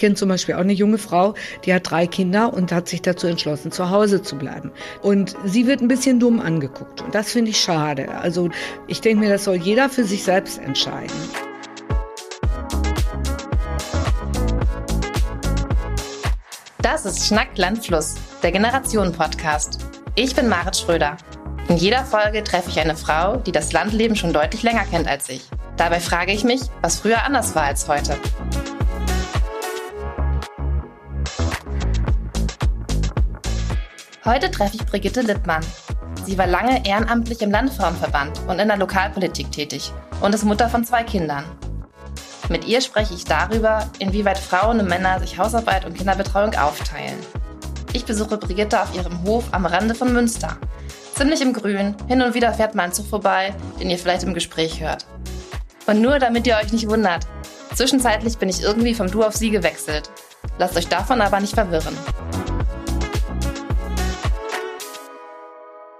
kenne 0.00 0.16
zum 0.16 0.28
Beispiel 0.28 0.56
auch 0.56 0.60
eine 0.60 0.72
junge 0.72 0.98
Frau, 0.98 1.34
die 1.64 1.72
hat 1.72 1.88
drei 1.88 2.08
Kinder 2.08 2.52
und 2.52 2.72
hat 2.72 2.88
sich 2.88 3.02
dazu 3.02 3.28
entschlossen, 3.28 3.70
zu 3.70 3.90
Hause 3.90 4.22
zu 4.22 4.36
bleiben. 4.36 4.72
Und 5.02 5.36
sie 5.44 5.68
wird 5.68 5.80
ein 5.80 5.88
bisschen 5.88 6.18
dumm 6.18 6.40
angeguckt. 6.40 7.02
Und 7.02 7.14
das 7.14 7.30
finde 7.30 7.52
ich 7.52 7.60
schade. 7.60 8.10
Also 8.10 8.48
ich 8.88 9.00
denke 9.00 9.24
mir, 9.24 9.30
das 9.30 9.44
soll 9.44 9.56
jeder 9.56 9.88
für 9.88 10.04
sich 10.04 10.24
selbst 10.24 10.58
entscheiden. 10.58 11.14
Das 16.82 17.04
ist 17.04 17.26
Schnack 17.26 17.56
Land 17.56 17.84
Fluss, 17.84 18.14
der 18.42 18.52
Generationen-Podcast. 18.52 19.78
Ich 20.16 20.34
bin 20.34 20.48
Marit 20.48 20.76
Schröder. 20.76 21.16
In 21.68 21.76
jeder 21.76 22.04
Folge 22.04 22.42
treffe 22.42 22.70
ich 22.70 22.80
eine 22.80 22.96
Frau, 22.96 23.36
die 23.36 23.52
das 23.52 23.72
Landleben 23.72 24.16
schon 24.16 24.32
deutlich 24.32 24.62
länger 24.62 24.84
kennt 24.90 25.06
als 25.06 25.28
ich. 25.28 25.48
Dabei 25.76 26.00
frage 26.00 26.32
ich 26.32 26.42
mich, 26.42 26.62
was 26.80 27.00
früher 27.00 27.22
anders 27.22 27.54
war 27.54 27.64
als 27.64 27.86
heute. 27.86 28.16
Heute 34.30 34.48
treffe 34.48 34.76
ich 34.76 34.86
Brigitte 34.86 35.22
Lippmann. 35.22 35.66
Sie 36.24 36.38
war 36.38 36.46
lange 36.46 36.86
ehrenamtlich 36.86 37.42
im 37.42 37.50
Landfrauenverband 37.50 38.42
und 38.46 38.60
in 38.60 38.68
der 38.68 38.76
Lokalpolitik 38.76 39.50
tätig 39.50 39.92
und 40.20 40.32
ist 40.32 40.44
Mutter 40.44 40.68
von 40.68 40.84
zwei 40.84 41.02
Kindern. 41.02 41.44
Mit 42.48 42.64
ihr 42.64 42.80
spreche 42.80 43.12
ich 43.12 43.24
darüber, 43.24 43.90
inwieweit 43.98 44.38
Frauen 44.38 44.78
und 44.78 44.88
Männer 44.88 45.18
sich 45.18 45.36
Hausarbeit 45.36 45.84
und 45.84 45.94
Kinderbetreuung 45.94 46.54
aufteilen. 46.54 47.18
Ich 47.92 48.04
besuche 48.04 48.38
Brigitte 48.38 48.80
auf 48.80 48.94
ihrem 48.94 49.20
Hof 49.24 49.46
am 49.50 49.66
Rande 49.66 49.96
von 49.96 50.12
Münster. 50.12 50.58
Ziemlich 51.16 51.42
im 51.42 51.52
Grün, 51.52 51.96
hin 52.06 52.22
und 52.22 52.34
wieder 52.34 52.54
fährt 52.54 52.76
mal 52.76 52.84
ein 52.84 52.92
Zug 52.92 53.08
vorbei, 53.08 53.52
den 53.80 53.90
ihr 53.90 53.98
vielleicht 53.98 54.22
im 54.22 54.34
Gespräch 54.34 54.80
hört. 54.80 55.06
Und 55.88 56.00
nur 56.00 56.20
damit 56.20 56.46
ihr 56.46 56.54
euch 56.54 56.72
nicht 56.72 56.88
wundert, 56.88 57.26
zwischenzeitlich 57.74 58.38
bin 58.38 58.48
ich 58.48 58.62
irgendwie 58.62 58.94
vom 58.94 59.10
Du 59.10 59.24
auf 59.24 59.34
Sie 59.34 59.50
gewechselt. 59.50 60.08
Lasst 60.56 60.76
euch 60.76 60.86
davon 60.86 61.20
aber 61.20 61.40
nicht 61.40 61.54
verwirren. 61.54 61.98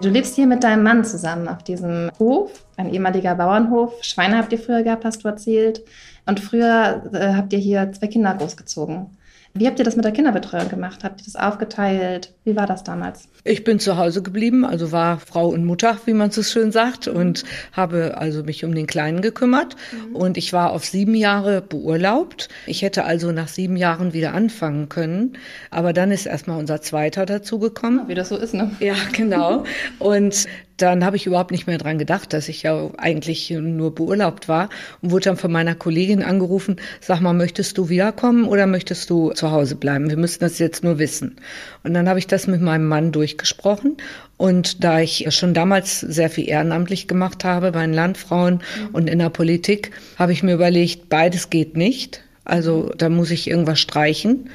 Du 0.00 0.08
lebst 0.08 0.34
hier 0.34 0.46
mit 0.46 0.64
deinem 0.64 0.82
Mann 0.82 1.04
zusammen 1.04 1.46
auf 1.46 1.62
diesem 1.62 2.10
Hof, 2.18 2.64
ein 2.78 2.88
ehemaliger 2.88 3.34
Bauernhof. 3.34 4.02
Schweine 4.02 4.38
habt 4.38 4.50
ihr 4.50 4.58
früher 4.58 4.82
gehabt, 4.82 5.04
hast 5.04 5.22
du 5.22 5.28
erzählt. 5.28 5.84
Und 6.24 6.40
früher 6.40 7.02
äh, 7.12 7.34
habt 7.34 7.52
ihr 7.52 7.58
hier 7.58 7.92
zwei 7.92 8.06
Kinder 8.06 8.34
großgezogen. 8.34 9.18
Wie 9.52 9.66
habt 9.66 9.78
ihr 9.80 9.84
das 9.84 9.96
mit 9.96 10.04
der 10.04 10.12
Kinderbetreuung 10.12 10.68
gemacht? 10.68 11.02
Habt 11.02 11.20
ihr 11.20 11.24
das 11.24 11.34
aufgeteilt? 11.34 12.32
Wie 12.44 12.54
war 12.54 12.66
das 12.66 12.84
damals? 12.84 13.28
Ich 13.42 13.64
bin 13.64 13.80
zu 13.80 13.96
Hause 13.96 14.22
geblieben, 14.22 14.64
also 14.64 14.92
war 14.92 15.18
Frau 15.18 15.48
und 15.48 15.64
Mutter, 15.64 15.98
wie 16.04 16.12
man 16.12 16.30
so 16.30 16.42
schön 16.42 16.70
sagt, 16.70 17.08
und 17.08 17.44
habe 17.72 18.16
also 18.16 18.44
mich 18.44 18.64
um 18.64 18.74
den 18.74 18.86
Kleinen 18.86 19.22
gekümmert. 19.22 19.74
Mhm. 19.92 20.16
Und 20.16 20.36
ich 20.36 20.52
war 20.52 20.70
auf 20.70 20.84
sieben 20.84 21.14
Jahre 21.14 21.62
beurlaubt. 21.62 22.48
Ich 22.66 22.82
hätte 22.82 23.04
also 23.04 23.32
nach 23.32 23.48
sieben 23.48 23.76
Jahren 23.76 24.12
wieder 24.12 24.34
anfangen 24.34 24.88
können. 24.88 25.36
Aber 25.70 25.92
dann 25.92 26.12
ist 26.12 26.26
erstmal 26.26 26.58
unser 26.58 26.80
Zweiter 26.80 27.26
dazugekommen. 27.26 28.06
Wie 28.06 28.14
das 28.14 28.28
so 28.28 28.36
ist, 28.36 28.54
ne? 28.54 28.70
Ja, 28.78 28.94
genau. 29.12 29.64
Und 29.98 30.46
dann 30.82 31.04
habe 31.04 31.16
ich 31.16 31.26
überhaupt 31.26 31.50
nicht 31.50 31.66
mehr 31.66 31.78
dran 31.78 31.98
gedacht, 31.98 32.32
dass 32.32 32.48
ich 32.48 32.62
ja 32.62 32.90
eigentlich 32.96 33.50
nur 33.50 33.94
beurlaubt 33.94 34.48
war 34.48 34.68
und 35.02 35.10
wurde 35.10 35.24
dann 35.26 35.36
von 35.36 35.52
meiner 35.52 35.74
Kollegin 35.74 36.22
angerufen, 36.22 36.76
sag 37.00 37.20
mal, 37.20 37.32
möchtest 37.32 37.78
du 37.78 37.88
wiederkommen 37.88 38.44
oder 38.44 38.66
möchtest 38.66 39.10
du 39.10 39.32
zu 39.32 39.50
Hause 39.50 39.76
bleiben? 39.76 40.10
Wir 40.10 40.16
müssen 40.16 40.40
das 40.40 40.58
jetzt 40.58 40.84
nur 40.84 40.98
wissen. 40.98 41.36
Und 41.82 41.94
dann 41.94 42.08
habe 42.08 42.18
ich 42.18 42.26
das 42.26 42.46
mit 42.46 42.60
meinem 42.60 42.86
Mann 42.86 43.12
durchgesprochen 43.12 43.96
und 44.36 44.84
da 44.84 45.00
ich 45.00 45.26
schon 45.30 45.54
damals 45.54 46.00
sehr 46.00 46.30
viel 46.30 46.48
ehrenamtlich 46.48 47.08
gemacht 47.08 47.44
habe 47.44 47.72
bei 47.72 47.82
den 47.82 47.92
Landfrauen 47.92 48.54
mhm. 48.54 48.88
und 48.92 49.10
in 49.10 49.18
der 49.18 49.30
Politik, 49.30 49.90
habe 50.18 50.32
ich 50.32 50.42
mir 50.42 50.54
überlegt, 50.54 51.08
beides 51.08 51.50
geht 51.50 51.76
nicht. 51.76 52.22
Also 52.44 52.90
da 52.96 53.08
muss 53.08 53.30
ich 53.30 53.48
irgendwas 53.48 53.78
streichen. 53.78 54.50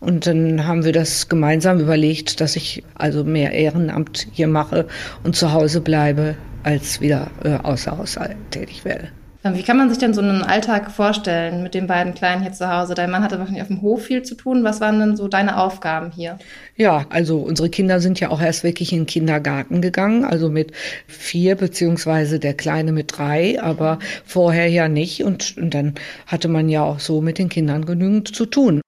Und 0.00 0.26
dann 0.26 0.66
haben 0.66 0.84
wir 0.84 0.92
das 0.92 1.28
gemeinsam 1.28 1.80
überlegt, 1.80 2.40
dass 2.40 2.56
ich 2.56 2.84
also 2.94 3.24
mehr 3.24 3.52
Ehrenamt 3.52 4.28
hier 4.32 4.46
mache 4.46 4.86
und 5.24 5.34
zu 5.34 5.52
Hause 5.52 5.80
bleibe, 5.80 6.36
als 6.62 7.00
wieder 7.00 7.30
äh, 7.44 7.56
außer 7.56 7.96
Haus 7.96 8.18
tätig 8.50 8.84
werde. 8.84 9.08
Wie 9.44 9.62
kann 9.62 9.76
man 9.76 9.88
sich 9.88 9.98
denn 9.98 10.14
so 10.14 10.20
einen 10.20 10.42
Alltag 10.42 10.90
vorstellen 10.90 11.62
mit 11.62 11.72
den 11.72 11.86
beiden 11.86 12.12
Kleinen 12.12 12.42
hier 12.42 12.52
zu 12.52 12.68
Hause? 12.68 12.94
Dein 12.94 13.10
Mann 13.10 13.22
hatte 13.22 13.38
wahrscheinlich 13.38 13.62
auf 13.62 13.68
dem 13.68 13.82
Hof 13.82 14.02
viel 14.02 14.22
zu 14.22 14.34
tun. 14.34 14.64
Was 14.64 14.80
waren 14.80 14.98
denn 14.98 15.16
so 15.16 15.28
deine 15.28 15.58
Aufgaben 15.58 16.10
hier? 16.10 16.38
Ja, 16.76 17.06
also 17.08 17.38
unsere 17.38 17.70
Kinder 17.70 18.00
sind 18.00 18.18
ja 18.18 18.30
auch 18.30 18.42
erst 18.42 18.64
wirklich 18.64 18.92
in 18.92 19.00
den 19.00 19.06
Kindergarten 19.06 19.80
gegangen, 19.80 20.24
also 20.24 20.50
mit 20.50 20.72
vier 21.06 21.54
beziehungsweise 21.54 22.40
der 22.40 22.54
Kleine 22.54 22.90
mit 22.90 23.16
drei, 23.16 23.62
aber 23.62 24.00
vorher 24.24 24.68
ja 24.68 24.88
nicht. 24.88 25.22
Und, 25.22 25.56
und 25.56 25.72
dann 25.72 25.94
hatte 26.26 26.48
man 26.48 26.68
ja 26.68 26.82
auch 26.82 26.98
so 26.98 27.20
mit 27.20 27.38
den 27.38 27.48
Kindern 27.48 27.86
genügend 27.86 28.34
zu 28.34 28.44
tun. 28.44 28.80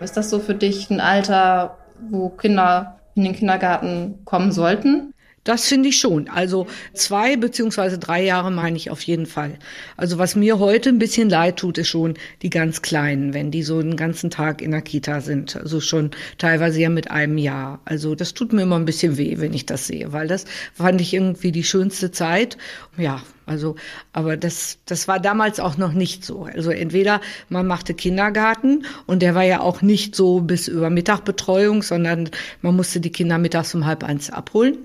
Ist 0.00 0.16
das 0.16 0.30
so 0.30 0.38
für 0.38 0.54
dich 0.54 0.90
ein 0.90 1.00
Alter, 1.00 1.76
wo 2.00 2.30
Kinder 2.30 3.00
in 3.14 3.24
den 3.24 3.34
Kindergarten 3.34 4.24
kommen 4.24 4.50
sollten? 4.50 5.14
Das 5.42 5.66
finde 5.68 5.88
ich 5.88 5.98
schon. 5.98 6.28
Also 6.28 6.66
zwei 6.92 7.36
beziehungsweise 7.36 7.98
drei 7.98 8.22
Jahre 8.22 8.50
meine 8.50 8.76
ich 8.76 8.90
auf 8.90 9.00
jeden 9.00 9.24
Fall. 9.24 9.58
Also 9.96 10.18
was 10.18 10.36
mir 10.36 10.58
heute 10.58 10.90
ein 10.90 10.98
bisschen 10.98 11.30
leid 11.30 11.56
tut, 11.56 11.78
ist 11.78 11.88
schon 11.88 12.14
die 12.42 12.50
ganz 12.50 12.82
Kleinen, 12.82 13.32
wenn 13.32 13.50
die 13.50 13.62
so 13.62 13.80
den 13.80 13.96
ganzen 13.96 14.28
Tag 14.28 14.60
in 14.60 14.70
der 14.70 14.82
Kita 14.82 15.22
sind. 15.22 15.56
Also 15.56 15.80
schon 15.80 16.10
teilweise 16.36 16.80
ja 16.80 16.90
mit 16.90 17.10
einem 17.10 17.38
Jahr. 17.38 17.80
Also 17.86 18.14
das 18.14 18.34
tut 18.34 18.52
mir 18.52 18.62
immer 18.62 18.76
ein 18.76 18.84
bisschen 18.84 19.16
weh, 19.16 19.36
wenn 19.38 19.54
ich 19.54 19.64
das 19.64 19.86
sehe, 19.86 20.12
weil 20.12 20.28
das 20.28 20.44
fand 20.74 21.00
ich 21.00 21.14
irgendwie 21.14 21.52
die 21.52 21.64
schönste 21.64 22.10
Zeit. 22.10 22.58
Ja, 22.98 23.22
also, 23.46 23.76
aber 24.12 24.36
das, 24.36 24.78
das 24.84 25.08
war 25.08 25.18
damals 25.20 25.58
auch 25.58 25.78
noch 25.78 25.92
nicht 25.92 26.22
so. 26.22 26.44
Also 26.44 26.70
entweder 26.70 27.22
man 27.48 27.66
machte 27.66 27.94
Kindergarten 27.94 28.84
und 29.06 29.22
der 29.22 29.34
war 29.34 29.44
ja 29.44 29.60
auch 29.60 29.80
nicht 29.80 30.14
so 30.14 30.40
bis 30.40 30.68
über 30.68 30.90
Mittagbetreuung, 30.90 31.82
sondern 31.82 32.28
man 32.60 32.76
musste 32.76 33.00
die 33.00 33.10
Kinder 33.10 33.38
mittags 33.38 33.74
um 33.74 33.86
halb 33.86 34.04
eins 34.04 34.30
abholen. 34.30 34.78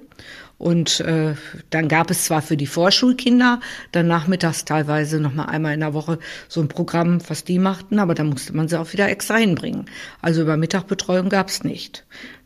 Und 0.57 1.01
äh, 1.01 1.35
dann 1.69 1.87
gab 1.87 2.09
es 2.09 2.25
zwar 2.25 2.41
für 2.41 2.55
die 2.55 2.67
Vorschulkinder 2.67 3.59
dann 3.91 4.07
nachmittags 4.07 4.63
teilweise 4.63 5.19
noch 5.19 5.33
mal 5.33 5.45
einmal 5.45 5.73
in 5.73 5.81
der 5.81 5.93
Woche 5.93 6.17
so 6.47 6.61
ein 6.61 6.69
Programm, 6.69 7.19
was 7.27 7.43
die 7.43 7.59
machten, 7.59 7.99
aber 7.99 8.15
da 8.15 8.23
musste 8.23 8.55
man 8.55 8.67
sie 8.67 8.79
auch 8.79 8.93
wieder 8.93 9.09
extra 9.09 9.35
hinbringen. 9.35 9.85
Also 10.21 10.41
über 10.41 10.55
Mittagbetreuung 10.55 11.29
gab 11.29 11.49
es 11.49 11.63
nicht. 11.63 12.05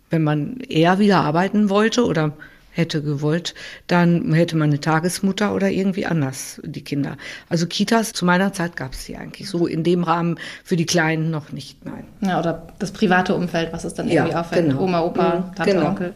Wenn 0.09 0.23
man 0.23 0.57
eher 0.57 0.97
wieder 0.97 1.21
arbeiten 1.21 1.69
wollte 1.69 2.03
oder 2.03 2.33
hätte 2.71 3.01
gewollt, 3.03 3.53
dann 3.87 4.33
hätte 4.33 4.55
man 4.55 4.69
eine 4.69 4.79
Tagesmutter 4.79 5.53
oder 5.53 5.69
irgendwie 5.69 6.05
anders 6.05 6.61
die 6.63 6.83
Kinder. 6.83 7.17
Also 7.49 7.67
Kitas 7.67 8.13
zu 8.13 8.25
meiner 8.25 8.53
Zeit 8.53 8.75
gab 8.75 8.93
es 8.93 9.05
sie 9.05 9.17
eigentlich 9.17 9.49
so 9.49 9.67
in 9.67 9.83
dem 9.83 10.03
Rahmen 10.03 10.39
für 10.63 10.75
die 10.75 10.85
Kleinen 10.85 11.29
noch 11.29 11.51
nicht, 11.51 11.85
nein. 11.85 12.05
Ja, 12.21 12.39
oder 12.39 12.67
das 12.79 12.91
private 12.91 13.35
Umfeld, 13.35 13.73
was 13.73 13.83
es 13.83 13.93
dann 13.93 14.07
irgendwie 14.07 14.31
ja, 14.31 14.41
auffällt. 14.41 14.69
Genau. 14.69 14.81
Oma, 14.81 15.01
Opa, 15.01 15.35
mhm, 15.35 15.55
Tante, 15.55 15.73
genau. 15.73 15.87
Onkel. 15.87 16.13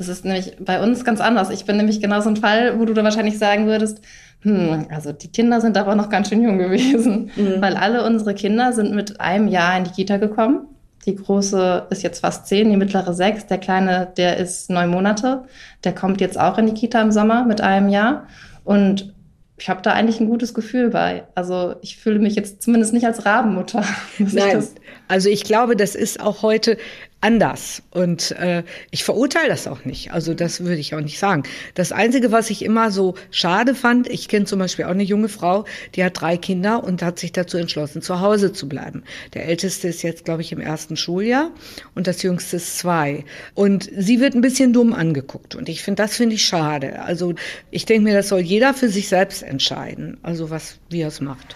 Das 0.00 0.08
ist 0.08 0.24
nämlich 0.24 0.56
bei 0.58 0.82
uns 0.82 1.04
ganz 1.04 1.20
anders. 1.20 1.50
Ich 1.50 1.66
bin 1.66 1.76
nämlich 1.76 2.00
genau 2.00 2.22
so 2.22 2.30
ein 2.30 2.36
Fall, 2.36 2.80
wo 2.80 2.86
du 2.86 2.94
da 2.94 3.04
wahrscheinlich 3.04 3.38
sagen 3.38 3.66
würdest, 3.66 4.00
hm, 4.40 4.86
also 4.88 5.12
die 5.12 5.28
Kinder 5.28 5.60
sind 5.60 5.76
aber 5.76 5.94
noch 5.94 6.08
ganz 6.08 6.30
schön 6.30 6.42
jung 6.42 6.56
gewesen, 6.56 7.30
mhm. 7.36 7.60
weil 7.60 7.76
alle 7.76 8.02
unsere 8.06 8.32
Kinder 8.32 8.72
sind 8.72 8.94
mit 8.94 9.20
einem 9.20 9.46
Jahr 9.46 9.76
in 9.76 9.84
die 9.84 9.90
Kita 9.90 10.16
gekommen. 10.16 10.68
Die 11.04 11.16
große 11.16 11.86
ist 11.90 12.02
jetzt 12.02 12.20
fast 12.20 12.46
zehn, 12.46 12.70
die 12.70 12.78
mittlere 12.78 13.12
sechs, 13.12 13.44
der 13.44 13.58
kleine, 13.58 14.10
der 14.16 14.38
ist 14.38 14.70
neun 14.70 14.88
Monate. 14.88 15.42
Der 15.84 15.94
kommt 15.94 16.22
jetzt 16.22 16.40
auch 16.40 16.56
in 16.56 16.64
die 16.64 16.72
Kita 16.72 17.02
im 17.02 17.12
Sommer 17.12 17.44
mit 17.44 17.60
einem 17.60 17.90
Jahr. 17.90 18.26
Und 18.64 19.12
ich 19.58 19.68
habe 19.68 19.82
da 19.82 19.92
eigentlich 19.92 20.18
ein 20.18 20.28
gutes 20.28 20.54
Gefühl 20.54 20.88
bei. 20.88 21.24
Also 21.34 21.74
ich 21.82 21.98
fühle 21.98 22.20
mich 22.20 22.36
jetzt 22.36 22.62
zumindest 22.62 22.94
nicht 22.94 23.04
als 23.04 23.26
Rabenmutter. 23.26 23.84
Nein, 24.18 24.64
also 25.08 25.28
ich 25.28 25.44
glaube, 25.44 25.76
das 25.76 25.94
ist 25.94 26.20
auch 26.20 26.40
heute 26.40 26.78
anders. 27.20 27.82
Und 27.90 28.30
äh, 28.32 28.62
ich 28.90 29.04
verurteile 29.04 29.48
das 29.48 29.66
auch 29.66 29.84
nicht. 29.84 30.12
Also 30.12 30.34
das 30.34 30.60
würde 30.60 30.76
ich 30.76 30.94
auch 30.94 31.00
nicht 31.00 31.18
sagen. 31.18 31.42
Das 31.74 31.92
Einzige, 31.92 32.32
was 32.32 32.50
ich 32.50 32.64
immer 32.64 32.90
so 32.90 33.14
schade 33.30 33.74
fand, 33.74 34.08
ich 34.08 34.28
kenne 34.28 34.46
zum 34.46 34.58
Beispiel 34.58 34.86
auch 34.86 34.90
eine 34.90 35.02
junge 35.02 35.28
Frau, 35.28 35.64
die 35.94 36.04
hat 36.04 36.20
drei 36.20 36.36
Kinder 36.36 36.82
und 36.82 37.02
hat 37.02 37.18
sich 37.18 37.32
dazu 37.32 37.58
entschlossen, 37.58 38.02
zu 38.02 38.20
Hause 38.20 38.52
zu 38.52 38.68
bleiben. 38.68 39.02
Der 39.34 39.46
älteste 39.46 39.88
ist 39.88 40.02
jetzt, 40.02 40.24
glaube 40.24 40.42
ich, 40.42 40.52
im 40.52 40.60
ersten 40.60 40.96
Schuljahr 40.96 41.50
und 41.94 42.06
das 42.06 42.22
jüngste 42.22 42.56
ist 42.56 42.78
zwei. 42.78 43.24
Und 43.54 43.90
sie 43.96 44.20
wird 44.20 44.34
ein 44.34 44.40
bisschen 44.40 44.72
dumm 44.72 44.92
angeguckt. 44.92 45.54
Und 45.54 45.68
ich 45.68 45.82
finde, 45.82 46.02
das 46.02 46.16
finde 46.16 46.36
ich 46.36 46.44
schade. 46.44 47.02
Also 47.02 47.34
ich 47.70 47.84
denke 47.84 48.04
mir, 48.04 48.14
das 48.14 48.28
soll 48.28 48.40
jeder 48.40 48.72
für 48.74 48.88
sich 48.88 49.08
selbst 49.08 49.42
entscheiden. 49.42 50.18
Also 50.22 50.50
was, 50.50 50.78
wie 50.88 51.02
er 51.02 51.08
es 51.08 51.20
macht. 51.20 51.54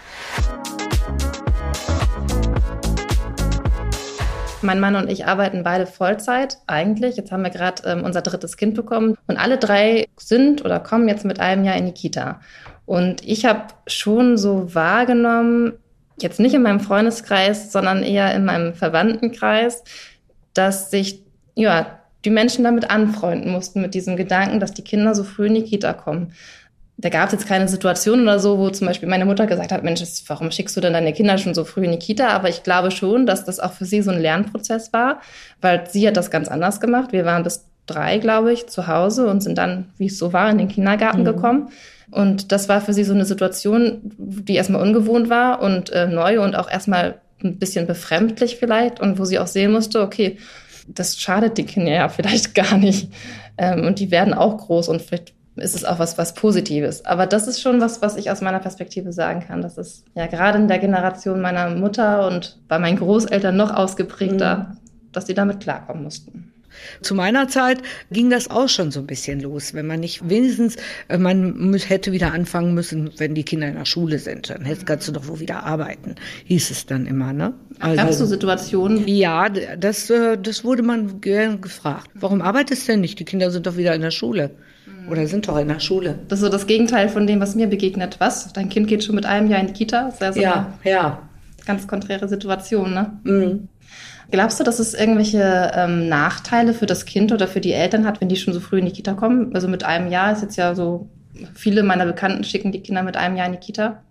Mein 4.65 4.79
Mann 4.79 4.95
und 4.95 5.09
ich 5.09 5.25
arbeiten 5.25 5.63
beide 5.63 5.85
Vollzeit 5.85 6.57
eigentlich. 6.67 7.15
Jetzt 7.15 7.31
haben 7.31 7.43
wir 7.43 7.49
gerade 7.49 7.83
ähm, 7.85 8.03
unser 8.03 8.21
drittes 8.21 8.57
Kind 8.57 8.75
bekommen 8.75 9.17
und 9.27 9.37
alle 9.37 9.57
drei 9.57 10.07
sind 10.17 10.65
oder 10.65 10.79
kommen 10.79 11.07
jetzt 11.07 11.25
mit 11.25 11.39
einem 11.39 11.63
Jahr 11.63 11.77
in 11.77 11.85
die 11.85 11.93
Kita. 11.93 12.41
Und 12.85 13.23
ich 13.23 13.45
habe 13.45 13.67
schon 13.87 14.37
so 14.37 14.73
wahrgenommen, 14.75 15.73
jetzt 16.19 16.39
nicht 16.39 16.53
in 16.53 16.61
meinem 16.61 16.79
Freundeskreis, 16.79 17.71
sondern 17.71 18.03
eher 18.03 18.33
in 18.33 18.45
meinem 18.45 18.73
Verwandtenkreis, 18.73 19.83
dass 20.53 20.91
sich 20.91 21.21
ja 21.55 21.99
die 22.23 22.29
Menschen 22.29 22.63
damit 22.63 22.89
anfreunden 22.89 23.51
mussten 23.51 23.81
mit 23.81 23.93
diesem 23.93 24.17
Gedanken, 24.17 24.59
dass 24.59 24.73
die 24.73 24.83
Kinder 24.83 25.13
so 25.13 25.23
früh 25.23 25.47
in 25.47 25.55
die 25.55 25.63
Kita 25.63 25.93
kommen. 25.93 26.33
Da 26.97 27.09
gab 27.09 27.27
es 27.27 27.33
jetzt 27.33 27.47
keine 27.47 27.67
Situation 27.67 28.21
oder 28.21 28.39
so, 28.39 28.57
wo 28.57 28.69
zum 28.69 28.87
Beispiel 28.87 29.09
meine 29.09 29.25
Mutter 29.25 29.47
gesagt 29.47 29.71
hat, 29.71 29.83
Mensch, 29.83 30.01
warum 30.27 30.49
schickst 30.51 30.77
du 30.77 30.81
denn 30.81 30.93
deine 30.93 31.11
Kinder 31.11 31.37
schon 31.37 31.53
so 31.53 31.65
früh 31.65 31.83
in 31.83 31.91
die 31.91 31.99
Kita? 31.99 32.29
Aber 32.29 32.47
ich 32.47 32.63
glaube 32.63 32.91
schon, 32.91 33.25
dass 33.25 33.43
das 33.43 33.59
auch 33.59 33.73
für 33.73 33.85
sie 33.85 34.01
so 34.01 34.11
ein 34.11 34.21
Lernprozess 34.21 34.93
war, 34.93 35.19
weil 35.59 35.89
sie 35.89 36.07
hat 36.07 36.15
das 36.15 36.31
ganz 36.31 36.47
anders 36.47 36.79
gemacht. 36.79 37.11
Wir 37.11 37.25
waren 37.25 37.43
bis 37.43 37.65
drei, 37.85 38.17
glaube 38.17 38.53
ich, 38.53 38.67
zu 38.67 38.87
Hause 38.87 39.27
und 39.27 39.41
sind 39.41 39.57
dann, 39.57 39.89
wie 39.97 40.07
es 40.07 40.17
so 40.17 40.31
war, 40.31 40.49
in 40.49 40.57
den 40.57 40.69
Kindergarten 40.69 41.21
mhm. 41.21 41.25
gekommen. 41.25 41.69
Und 42.11 42.51
das 42.51 42.69
war 42.69 42.79
für 42.79 42.93
sie 42.93 43.03
so 43.03 43.13
eine 43.13 43.25
Situation, 43.25 43.99
die 44.17 44.55
erstmal 44.55 44.81
ungewohnt 44.81 45.29
war 45.29 45.61
und 45.61 45.89
äh, 45.89 46.07
neu 46.07 46.41
und 46.41 46.55
auch 46.55 46.71
erstmal 46.71 47.19
ein 47.43 47.57
bisschen 47.57 47.87
befremdlich 47.87 48.55
vielleicht 48.55 49.01
und 49.01 49.19
wo 49.19 49.25
sie 49.25 49.39
auch 49.39 49.47
sehen 49.47 49.73
musste, 49.73 50.01
okay, 50.01 50.37
das 50.87 51.19
schadet 51.19 51.57
die 51.57 51.65
Kinder 51.65 51.91
ja 51.91 52.09
vielleicht 52.09 52.55
gar 52.55 52.77
nicht. 52.77 53.11
Ähm, 53.57 53.85
und 53.85 53.99
die 53.99 54.11
werden 54.11 54.33
auch 54.33 54.57
groß 54.57 54.87
und 54.89 55.01
vielleicht 55.01 55.34
ist 55.55 55.75
es 55.75 55.85
auch 55.85 55.99
was, 55.99 56.17
was 56.17 56.33
Positives. 56.33 57.05
Aber 57.05 57.25
das 57.27 57.47
ist 57.47 57.61
schon 57.61 57.79
was, 57.79 58.01
was 58.01 58.17
ich 58.17 58.29
aus 58.29 58.41
meiner 58.41 58.59
Perspektive 58.59 59.13
sagen 59.13 59.41
kann. 59.41 59.61
Das 59.61 59.77
ist 59.77 60.05
ja 60.13 60.27
gerade 60.27 60.57
in 60.57 60.67
der 60.67 60.79
Generation 60.79 61.41
meiner 61.41 61.69
Mutter 61.69 62.27
und 62.27 62.59
bei 62.67 62.79
meinen 62.79 62.97
Großeltern 62.97 63.55
noch 63.55 63.73
ausgeprägter, 63.73 64.57
mhm. 64.57 64.77
dass 65.11 65.27
sie 65.27 65.33
damit 65.33 65.61
klarkommen 65.61 66.03
mussten. 66.03 66.51
Zu 67.01 67.15
meiner 67.15 67.47
Zeit 67.47 67.81
ging 68.11 68.29
das 68.29 68.49
auch 68.49 68.69
schon 68.69 68.91
so 68.91 68.99
ein 68.99 69.07
bisschen 69.07 69.39
los, 69.41 69.73
wenn 69.73 69.87
man 69.87 69.99
nicht 69.99 70.29
wenigstens, 70.29 70.77
äh, 71.07 71.17
man 71.17 71.73
hätte 71.73 72.11
wieder 72.11 72.33
anfangen 72.33 72.73
müssen, 72.73 73.11
wenn 73.17 73.35
die 73.35 73.43
Kinder 73.43 73.67
in 73.67 73.75
der 73.75 73.85
Schule 73.85 74.19
sind, 74.19 74.49
dann 74.49 74.65
kannst 74.85 75.07
du 75.07 75.11
doch 75.11 75.27
wohl 75.27 75.39
wieder 75.39 75.63
arbeiten, 75.63 76.15
hieß 76.45 76.71
es 76.71 76.85
dann 76.85 77.05
immer, 77.05 77.33
ne? 77.33 77.53
Also, 77.79 77.97
Gab 77.97 78.09
es 78.09 78.17
so 78.19 78.25
Situationen? 78.25 79.07
Ja, 79.07 79.49
das, 79.49 80.09
äh, 80.09 80.37
das 80.37 80.63
wurde 80.63 80.83
man 80.83 81.21
gern 81.21 81.61
gefragt. 81.61 82.09
Warum 82.13 82.41
arbeitest 82.41 82.87
du 82.87 82.93
denn 82.93 83.01
nicht? 83.01 83.19
Die 83.19 83.25
Kinder 83.25 83.51
sind 83.51 83.67
doch 83.67 83.77
wieder 83.77 83.93
in 83.93 84.01
der 84.01 84.11
Schule. 84.11 84.51
Oder 85.09 85.27
sind 85.27 85.47
doch 85.47 85.57
in 85.57 85.67
der 85.67 85.79
Schule. 85.79 86.19
Das 86.27 86.39
ist 86.39 86.45
so 86.45 86.49
das 86.49 86.67
Gegenteil 86.67 87.09
von 87.09 87.27
dem, 87.27 87.39
was 87.39 87.55
mir 87.55 87.67
begegnet. 87.67 88.15
Was? 88.19 88.51
Dein 88.53 88.69
Kind 88.69 88.87
geht 88.87 89.03
schon 89.03 89.15
mit 89.15 89.25
einem 89.25 89.49
Jahr 89.49 89.59
in 89.59 89.67
die 89.67 89.73
Kita? 89.73 90.13
Das 90.19 90.35
ist 90.35 90.41
ja, 90.41 90.73
ja, 90.83 90.91
ja. 90.91 91.29
Ganz 91.65 91.87
konträre 91.87 92.27
Situation, 92.27 92.93
ne? 92.93 93.19
Mhm. 93.23 93.67
Glaubst 94.35 94.59
du, 94.59 94.65
dass 94.65 94.79
es 94.79 94.93
irgendwelche 94.93 95.71
ähm, 95.73 96.09
Nachteile 96.09 96.73
für 96.73 96.85
das 96.85 97.05
Kind 97.05 97.31
oder 97.31 97.47
für 97.47 97.61
die 97.61 97.71
Eltern 97.71 98.05
hat, 98.05 98.19
wenn 98.19 98.27
die 98.27 98.35
schon 98.35 98.53
so 98.53 98.59
früh 98.59 98.79
in 98.79 98.85
die 98.85 98.91
Kita 98.91 99.13
kommen? 99.13 99.55
Also 99.55 99.69
mit 99.69 99.85
einem 99.85 100.11
Jahr 100.11 100.33
ist 100.33 100.41
jetzt 100.41 100.57
ja 100.57 100.75
so, 100.75 101.07
viele 101.53 101.83
meiner 101.83 102.05
Bekannten 102.05 102.43
schicken 102.43 102.73
die 102.73 102.83
Kinder 102.83 103.01
mit 103.01 103.15
einem 103.15 103.37
Jahr 103.37 103.45
in 103.45 103.53
die 103.53 103.59
Kita. 103.59 104.03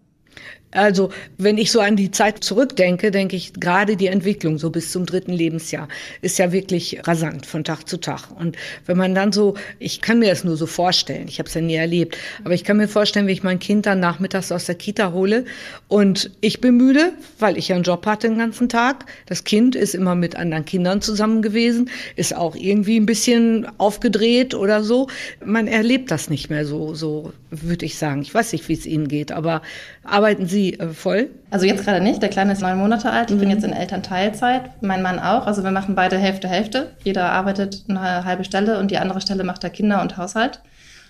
Also 0.75 1.11
wenn 1.39 1.57
ich 1.57 1.71
so 1.71 1.81
an 1.81 1.97
die 1.97 2.11
Zeit 2.11 2.43
zurückdenke, 2.43 3.11
denke 3.11 3.37
ich, 3.37 3.55
gerade 3.55 3.97
die 3.97 4.09
Entwicklung 4.09 4.59
so 4.59 4.71
bis 4.71 4.91
zum 4.91 5.07
dritten 5.07 5.33
Lebensjahr 5.33 5.89
ist 6.21 6.39
ja 6.39 6.53
wirklich 6.53 7.07
rasant 7.07 7.47
von 7.47 7.63
Tag 7.63 7.89
zu 7.89 7.97
Tag. 7.97 8.29
Und 8.37 8.57
wenn 8.87 8.97
man 8.97 9.15
dann 9.15 9.33
so, 9.33 9.55
ich 9.79 10.01
kann 10.01 10.19
mir 10.19 10.31
das 10.31 10.43
nur 10.43 10.57
so 10.57 10.67
vorstellen, 10.67 11.29
ich 11.29 11.39
habe 11.39 11.49
es 11.49 11.55
ja 11.55 11.61
nie 11.61 11.77
erlebt, 11.77 12.19
aber 12.45 12.55
ich 12.55 12.65
kann 12.65 12.77
mir 12.77 12.89
vorstellen, 12.89 13.29
wie 13.29 13.33
ich 13.33 13.45
mein 13.45 13.61
Kind 13.61 13.87
dann 13.87 14.01
nachmittags 14.01 14.51
aus 14.51 14.67
der 14.67 14.75
Kita 14.75 15.13
hole 15.13 15.45
und 15.87 16.33
ich 16.41 16.61
bin 16.61 16.77
müde, 16.77 17.13
weil 17.39 17.57
ich 17.57 17.69
ja 17.69 17.77
einen 17.77 17.85
Job 17.85 18.05
hatte 18.05 18.29
den 18.29 18.39
ganzen 18.39 18.69
Tag. 18.69 19.07
Das 19.27 19.45
Kind 19.45 19.77
ist 19.77 19.95
immer 19.95 20.17
mit 20.17 20.35
anderen 20.35 20.65
Kindern 20.65 21.01
zusammen 21.01 21.41
gewesen, 21.41 21.89
ist 22.17 22.35
auch 22.35 22.57
irgendwie 22.57 22.99
ein 22.99 23.07
bisschen 23.07 23.69
aufgedreht 23.79 24.55
oder 24.55 24.83
so. 24.83 25.07
Man 25.45 25.69
erlebt 25.69 26.11
das 26.11 26.29
nicht 26.29 26.51
mehr 26.51 26.67
so, 26.67 26.95
so 26.95 27.33
würde 27.51 27.87
ich 27.87 27.97
sagen. 27.97 28.23
Ich 28.23 28.35
weiß 28.35 28.53
nicht, 28.53 28.69
wie 28.69 28.73
es 28.73 28.87
Ihnen 28.87 29.07
geht, 29.07 29.31
aber 29.31 29.63
arbeiten 30.03 30.47
Sie 30.47 30.64
Sie 30.65 30.79
äh, 30.79 30.89
voll? 30.89 31.31
Also 31.51 31.67
jetzt 31.67 31.85
gerade 31.85 32.03
nicht. 32.03 32.23
Der 32.23 32.29
Kleine 32.29 32.53
ist 32.53 32.63
neun 32.63 32.79
Monate 32.79 33.11
alt. 33.11 33.31
Ich 33.31 33.37
mhm. 33.37 33.41
bin 33.41 33.51
jetzt 33.51 33.65
in 33.65 33.73
Elternteilzeit. 33.73 34.71
Mein 34.81 35.03
Mann 35.03 35.19
auch. 35.19 35.47
Also 35.47 35.63
wir 35.63 35.71
machen 35.71 35.95
beide 35.95 36.17
Hälfte, 36.17 36.49
Hälfte. 36.49 36.93
Jeder 37.03 37.31
arbeitet 37.31 37.85
eine 37.89 38.25
halbe 38.25 38.45
Stelle 38.45 38.79
und 38.79 38.91
die 38.91 38.99
andere 38.99 39.21
Stelle 39.21 39.45
macht 39.45 39.65
er 39.65 39.71
Kinder 39.71 40.01
und 40.03 40.17
Haushalt. 40.17 40.61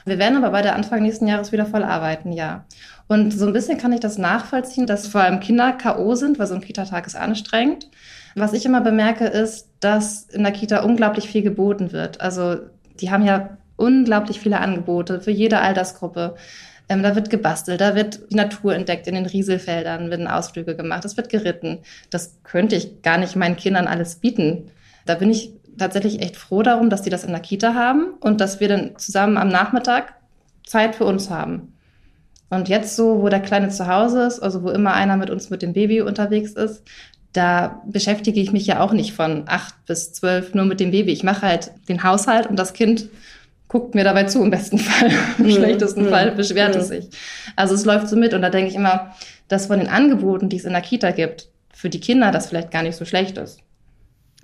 Wir 0.04 0.18
werden 0.18 0.36
aber 0.36 0.50
beide 0.50 0.74
Anfang 0.74 1.02
nächsten 1.02 1.26
Jahres 1.26 1.50
wieder 1.52 1.64
voll 1.64 1.82
arbeiten, 1.82 2.32
ja. 2.32 2.64
Und 3.06 3.32
so 3.32 3.46
ein 3.46 3.52
bisschen 3.52 3.78
kann 3.78 3.92
ich 3.92 4.00
das 4.00 4.18
nachvollziehen, 4.18 4.86
dass 4.86 5.06
vor 5.06 5.22
allem 5.22 5.40
Kinder 5.40 5.72
K.O. 5.72 6.14
sind, 6.14 6.38
weil 6.38 6.46
so 6.46 6.54
ein 6.54 6.60
Kita-Tag 6.60 7.06
ist 7.06 7.16
anstrengend. 7.16 7.88
Was 8.34 8.52
ich 8.52 8.66
immer 8.66 8.80
bemerke, 8.80 9.26
ist, 9.26 9.68
dass 9.80 10.24
in 10.24 10.42
der 10.42 10.52
Kita 10.52 10.82
unglaublich 10.82 11.28
viel 11.28 11.42
geboten 11.42 11.92
wird. 11.92 12.20
Also 12.20 12.56
die 13.00 13.10
haben 13.10 13.24
ja 13.24 13.56
unglaublich 13.76 14.40
viele 14.40 14.60
Angebote 14.60 15.20
für 15.20 15.30
jede 15.30 15.60
Altersgruppe. 15.60 16.36
Ähm, 16.88 17.02
da 17.02 17.14
wird 17.14 17.30
gebastelt, 17.30 17.80
da 17.80 17.94
wird 17.94 18.30
die 18.30 18.36
Natur 18.36 18.74
entdeckt 18.74 19.06
in 19.06 19.14
den 19.14 19.26
Rieselfeldern, 19.26 20.10
werden 20.10 20.28
Ausflüge 20.28 20.76
gemacht, 20.76 21.04
es 21.04 21.16
wird 21.16 21.30
geritten. 21.30 21.78
Das 22.10 22.36
könnte 22.44 22.76
ich 22.76 23.02
gar 23.02 23.18
nicht 23.18 23.36
meinen 23.36 23.56
Kindern 23.56 23.86
alles 23.86 24.16
bieten. 24.16 24.70
Da 25.06 25.14
bin 25.14 25.30
ich 25.30 25.52
tatsächlich 25.78 26.20
echt 26.20 26.36
froh 26.36 26.62
darum, 26.62 26.90
dass 26.90 27.02
die 27.02 27.10
das 27.10 27.24
in 27.24 27.30
der 27.30 27.40
Kita 27.40 27.74
haben 27.74 28.14
und 28.20 28.40
dass 28.40 28.60
wir 28.60 28.68
dann 28.68 28.96
zusammen 28.98 29.36
am 29.38 29.48
Nachmittag 29.48 30.14
Zeit 30.66 30.94
für 30.94 31.04
uns 31.04 31.30
haben. 31.30 31.72
Und 32.50 32.68
jetzt 32.68 32.94
so, 32.96 33.22
wo 33.22 33.28
der 33.28 33.40
Kleine 33.40 33.70
zu 33.70 33.86
Hause 33.86 34.22
ist, 34.26 34.40
also 34.40 34.62
wo 34.62 34.70
immer 34.70 34.92
einer 34.94 35.16
mit 35.16 35.30
uns 35.30 35.50
mit 35.50 35.62
dem 35.62 35.72
Baby 35.72 36.02
unterwegs 36.02 36.52
ist, 36.52 36.82
da 37.32 37.82
beschäftige 37.86 38.40
ich 38.40 38.52
mich 38.52 38.66
ja 38.66 38.80
auch 38.80 38.92
nicht 38.92 39.12
von 39.12 39.44
acht 39.46 39.74
bis 39.86 40.12
zwölf 40.12 40.54
nur 40.54 40.66
mit 40.66 40.78
dem 40.78 40.92
Baby. 40.92 41.12
Ich 41.12 41.24
mache 41.24 41.42
halt 41.42 41.72
den 41.88 42.04
Haushalt 42.04 42.46
und 42.46 42.56
das 42.56 42.72
Kind 42.72 43.08
guckt 43.68 43.94
mir 43.94 44.04
dabei 44.04 44.24
zu 44.24 44.42
im 44.42 44.50
besten 44.50 44.78
Fall. 44.80 45.10
Im 45.38 45.46
mhm. 45.46 45.50
schlechtesten 45.50 46.04
mhm. 46.04 46.10
Fall 46.10 46.32
beschwert 46.32 46.76
es 46.76 46.88
mhm. 46.88 46.94
sich. 46.94 47.10
Also 47.56 47.74
es 47.74 47.84
läuft 47.84 48.08
so 48.08 48.16
mit 48.16 48.34
und 48.34 48.42
da 48.42 48.50
denke 48.50 48.70
ich 48.70 48.76
immer, 48.76 49.14
dass 49.48 49.66
von 49.66 49.78
den 49.78 49.88
Angeboten, 49.88 50.48
die 50.48 50.56
es 50.56 50.64
in 50.64 50.72
der 50.72 50.82
Kita 50.82 51.10
gibt, 51.10 51.48
für 51.72 51.90
die 51.90 52.00
Kinder 52.00 52.30
das 52.30 52.48
vielleicht 52.48 52.70
gar 52.70 52.82
nicht 52.82 52.96
so 52.96 53.04
schlecht 53.04 53.36
ist. 53.38 53.58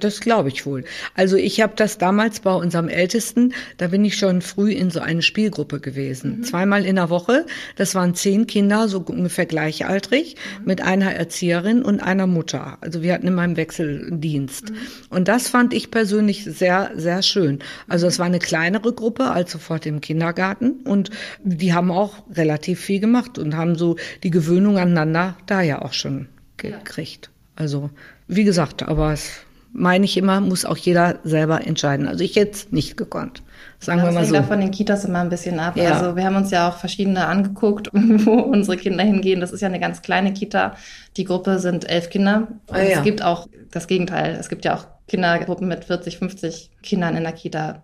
Das 0.01 0.21
glaube 0.21 0.49
ich 0.49 0.67
wohl. 0.67 0.85
Also 1.15 1.37
ich 1.37 1.61
habe 1.61 1.75
das 1.77 1.99
damals 1.99 2.41
bei 2.41 2.53
unserem 2.53 2.89
Ältesten, 2.89 3.55
da 3.77 3.89
bin 3.89 4.05
ich 4.05 4.17
schon 4.17 4.43
früh 4.43 4.73
in 4.73 4.91
so 4.91 5.01
eine 5.01 5.23
Spielgruppe 5.23 5.81
gewesen. 5.81 6.39
Mhm. 6.39 6.45
Zweimal 6.45 6.85
in 6.85 6.97
der 6.97 7.11
Woche. 7.11 7.47
Das 7.77 7.95
waren 7.95 8.15
zehn 8.15 8.47
Kinder, 8.47 8.89
so 8.89 9.01
ungefähr 9.01 9.47
gleichaltrig, 9.47 10.37
mhm. 10.59 10.67
mit 10.67 10.81
einer 10.81 11.15
Erzieherin 11.15 11.83
und 11.83 12.01
einer 12.01 12.27
Mutter. 12.27 12.79
Also 12.81 13.03
wir 13.03 13.15
hatten 13.15 13.27
immer 13.27 13.43
einen 13.43 13.57
Wechseldienst. 13.57 14.71
Mhm. 14.71 14.77
Und 15.11 15.29
das 15.29 15.49
fand 15.49 15.75
ich 15.75 15.91
persönlich 15.91 16.45
sehr, 16.45 16.91
sehr 16.97 17.23
schön. 17.23 17.61
Also 17.89 18.07
es 18.07 18.19
war 18.19 18.27
eine 18.27 18.39
kleinere 18.39 18.93
Gruppe 18.93 19.31
als 19.31 19.53
sofort 19.53 19.87
im 19.87 20.01
Kindergarten. 20.01 20.81
Und 20.85 21.11
die 21.45 21.75
haben 21.75 21.91
auch 21.91 22.25
relativ 22.35 22.81
viel 22.81 23.01
gemacht 23.01 23.39
und 23.39 23.57
haben 23.57 23.77
so 23.77 23.97
die 24.23 24.31
Gewöhnung 24.31 24.79
aneinander 24.79 25.37
da 25.47 25.63
ja 25.63 25.83
auch 25.83 25.93
schon 25.93 26.29
gekriegt. 26.57 27.31
Also, 27.57 27.91
wie 28.27 28.45
gesagt, 28.45 28.83
aber 28.83 29.13
es 29.13 29.41
meine 29.73 30.05
ich 30.05 30.17
immer, 30.17 30.41
muss 30.41 30.65
auch 30.65 30.77
jeder 30.77 31.19
selber 31.23 31.67
entscheiden. 31.67 32.09
Also 32.09 32.25
ich 32.25 32.37
hätte 32.37 32.53
es 32.53 32.73
nicht 32.73 32.97
gekonnt. 32.97 33.43
Sagen 33.79 34.03
wir 34.03 34.13
mal 34.13 34.25
so. 34.25 34.33
Das 34.33 34.41
hängt 34.41 34.47
von 34.49 34.61
den 34.61 34.71
Kitas 34.71 35.05
immer 35.05 35.21
ein 35.21 35.29
bisschen 35.29 35.59
ab. 35.59 35.77
Ja. 35.77 35.93
Also 35.93 36.17
wir 36.17 36.25
haben 36.25 36.37
uns 36.37 36.51
ja 36.51 36.69
auch 36.69 36.77
verschiedene 36.77 37.27
angeguckt, 37.27 37.89
wo 37.93 38.33
unsere 38.33 38.77
Kinder 38.77 39.05
hingehen. 39.05 39.41
Das 39.41 39.53
ist 39.53 39.61
ja 39.61 39.69
eine 39.69 39.81
ganz 39.81 40.03
kleine 40.03 40.33
Kita. 40.33 40.77
Die 41.17 41.25
Gruppe 41.25 41.59
sind 41.59 41.89
elf 41.89 42.11
Kinder. 42.11 42.49
Und 42.67 42.77
ah, 42.77 42.83
ja. 42.83 42.99
es 42.99 43.05
gibt 43.05 43.23
auch 43.23 43.49
das 43.71 43.87
Gegenteil. 43.87 44.37
Es 44.39 44.49
gibt 44.49 44.65
ja 44.65 44.75
auch 44.75 44.87
Kindergruppen 45.09 45.69
mit 45.69 45.85
40, 45.85 46.19
50 46.19 46.71
Kindern 46.83 47.17
in 47.17 47.23
der 47.23 47.33
Kita. 47.33 47.83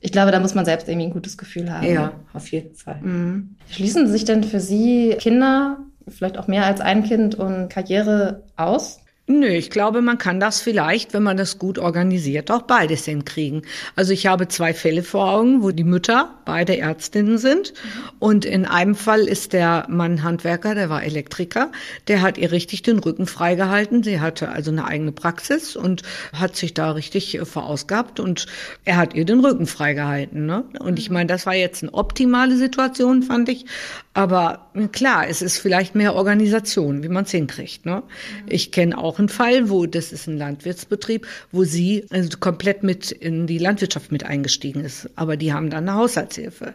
Ich 0.00 0.12
glaube, 0.12 0.32
da 0.32 0.40
muss 0.40 0.54
man 0.54 0.66
selbst 0.66 0.88
irgendwie 0.88 1.06
ein 1.06 1.12
gutes 1.12 1.38
Gefühl 1.38 1.72
haben. 1.72 1.86
Ja, 1.86 2.12
auf 2.34 2.48
jeden 2.52 2.74
Fall. 2.74 3.00
Mhm. 3.00 3.56
Schließen 3.70 4.06
sich 4.06 4.24
denn 4.24 4.44
für 4.44 4.60
Sie 4.60 5.16
Kinder, 5.18 5.78
vielleicht 6.06 6.38
auch 6.38 6.46
mehr 6.46 6.66
als 6.66 6.80
ein 6.80 7.02
Kind 7.04 7.34
und 7.34 7.70
Karriere 7.70 8.42
aus? 8.56 9.00
Nö, 9.26 9.46
ich 9.46 9.70
glaube, 9.70 10.02
man 10.02 10.18
kann 10.18 10.38
das 10.38 10.60
vielleicht, 10.60 11.14
wenn 11.14 11.22
man 11.22 11.38
das 11.38 11.58
gut 11.58 11.78
organisiert, 11.78 12.50
auch 12.50 12.60
beides 12.60 13.06
hinkriegen. 13.06 13.62
Also 13.96 14.12
ich 14.12 14.26
habe 14.26 14.48
zwei 14.48 14.74
Fälle 14.74 15.02
vor 15.02 15.30
Augen, 15.32 15.62
wo 15.62 15.70
die 15.70 15.82
Mütter 15.82 16.34
beide 16.44 16.76
Ärztinnen 16.76 17.38
sind. 17.38 17.72
Und 18.18 18.44
in 18.44 18.66
einem 18.66 18.94
Fall 18.94 19.22
ist 19.22 19.54
der 19.54 19.86
Mann 19.88 20.22
Handwerker, 20.22 20.74
der 20.74 20.90
war 20.90 21.04
Elektriker, 21.04 21.72
der 22.06 22.20
hat 22.20 22.36
ihr 22.36 22.52
richtig 22.52 22.82
den 22.82 22.98
Rücken 22.98 23.26
freigehalten. 23.26 24.02
Sie 24.02 24.20
hatte 24.20 24.50
also 24.50 24.70
eine 24.70 24.84
eigene 24.84 25.12
Praxis 25.12 25.74
und 25.74 26.02
hat 26.34 26.54
sich 26.54 26.74
da 26.74 26.90
richtig 26.90 27.34
äh, 27.34 27.46
verausgabt 27.46 28.20
und 28.20 28.44
er 28.84 28.98
hat 28.98 29.14
ihr 29.14 29.24
den 29.24 29.40
Rücken 29.40 29.66
freigehalten. 29.66 30.44
Ne? 30.44 30.64
Und 30.80 30.98
ich 30.98 31.08
meine, 31.08 31.28
das 31.28 31.46
war 31.46 31.54
jetzt 31.54 31.82
eine 31.82 31.94
optimale 31.94 32.58
Situation, 32.58 33.22
fand 33.22 33.48
ich. 33.48 33.64
Aber 34.12 34.70
klar, 34.92 35.26
es 35.28 35.42
ist 35.42 35.58
vielleicht 35.58 35.94
mehr 35.94 36.14
Organisation, 36.14 37.02
wie 37.02 37.08
man 37.08 37.24
es 37.24 37.30
hinkriegt. 37.30 37.84
Ne? 37.86 38.02
Ich 38.46 38.70
kenne 38.70 38.96
auch 38.96 39.13
einen 39.18 39.28
Fall, 39.28 39.70
wo 39.70 39.86
das 39.86 40.12
ist 40.12 40.26
ein 40.26 40.38
Landwirtsbetrieb, 40.38 41.26
wo 41.52 41.64
sie 41.64 42.06
also 42.10 42.38
komplett 42.38 42.82
mit 42.82 43.10
in 43.10 43.46
die 43.46 43.58
Landwirtschaft 43.58 44.12
mit 44.12 44.24
eingestiegen 44.24 44.84
ist. 44.84 45.08
Aber 45.16 45.36
die 45.36 45.52
haben 45.52 45.70
dann 45.70 45.88
eine 45.88 45.98
Haushaltshilfe. 45.98 46.74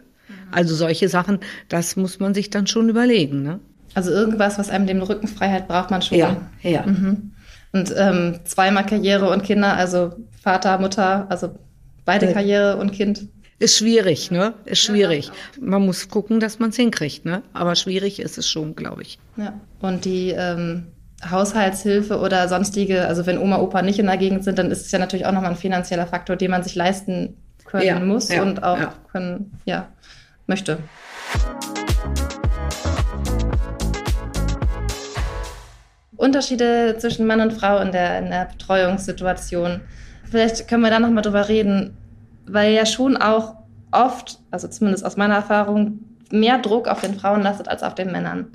Also 0.52 0.74
solche 0.74 1.08
Sachen, 1.08 1.40
das 1.68 1.96
muss 1.96 2.20
man 2.20 2.34
sich 2.34 2.50
dann 2.50 2.66
schon 2.66 2.88
überlegen. 2.88 3.42
Ne? 3.42 3.60
Also 3.94 4.10
irgendwas, 4.10 4.58
was 4.58 4.70
einem 4.70 4.86
den 4.86 5.02
Rückenfreiheit 5.02 5.68
braucht 5.68 5.90
man 5.90 6.02
schon. 6.02 6.18
Ja, 6.18 6.48
ja. 6.62 6.86
Mhm. 6.86 7.32
Und 7.72 7.94
ähm, 7.96 8.40
zweimal 8.44 8.84
Karriere 8.86 9.30
und 9.30 9.44
Kinder, 9.44 9.74
also 9.74 10.12
Vater, 10.42 10.78
Mutter, 10.78 11.26
also 11.30 11.54
beide 12.04 12.26
ja. 12.26 12.32
Karriere 12.32 12.76
und 12.76 12.92
Kind. 12.92 13.28
Ist 13.58 13.76
schwierig, 13.76 14.30
ne? 14.30 14.54
Ist 14.64 14.82
schwierig. 14.82 15.30
Man 15.60 15.84
muss 15.84 16.08
gucken, 16.08 16.40
dass 16.40 16.58
man 16.58 16.70
es 16.70 16.76
hinkriegt, 16.76 17.24
ne? 17.26 17.42
Aber 17.52 17.76
schwierig 17.76 18.18
ist 18.18 18.38
es 18.38 18.48
schon, 18.48 18.74
glaube 18.74 19.02
ich. 19.02 19.18
Ja. 19.36 19.60
Und 19.80 20.04
die 20.04 20.30
ähm, 20.30 20.86
Haushaltshilfe 21.28 22.18
oder 22.18 22.48
sonstige, 22.48 23.06
also 23.06 23.26
wenn 23.26 23.38
Oma, 23.38 23.58
Opa 23.58 23.82
nicht 23.82 23.98
in 23.98 24.06
der 24.06 24.16
Gegend 24.16 24.44
sind, 24.44 24.58
dann 24.58 24.70
ist 24.70 24.86
es 24.86 24.92
ja 24.92 24.98
natürlich 24.98 25.26
auch 25.26 25.32
nochmal 25.32 25.50
ein 25.50 25.56
finanzieller 25.56 26.06
Faktor, 26.06 26.36
den 26.36 26.50
man 26.50 26.62
sich 26.62 26.74
leisten 26.74 27.36
können 27.66 27.86
ja, 27.86 28.00
muss 28.00 28.28
ja, 28.28 28.42
und 28.42 28.62
auch 28.62 28.78
ja. 28.78 28.94
können, 29.12 29.52
ja, 29.64 29.88
möchte. 30.46 30.78
Unterschiede 36.16 36.96
zwischen 36.98 37.26
Mann 37.26 37.40
und 37.40 37.52
Frau 37.52 37.78
in 37.78 37.92
der, 37.92 38.18
in 38.18 38.30
der 38.30 38.46
Betreuungssituation. 38.46 39.80
Vielleicht 40.30 40.68
können 40.68 40.82
wir 40.82 40.90
da 40.90 41.00
nochmal 41.00 41.22
drüber 41.22 41.48
reden, 41.48 41.96
weil 42.46 42.72
ja 42.72 42.84
schon 42.86 43.16
auch 43.16 43.56
oft, 43.90 44.38
also 44.50 44.68
zumindest 44.68 45.04
aus 45.04 45.16
meiner 45.16 45.36
Erfahrung, 45.36 46.00
mehr 46.30 46.58
Druck 46.58 46.88
auf 46.88 47.00
den 47.00 47.14
Frauen 47.14 47.42
lastet 47.42 47.68
als 47.68 47.82
auf 47.82 47.94
den 47.94 48.12
Männern. 48.12 48.52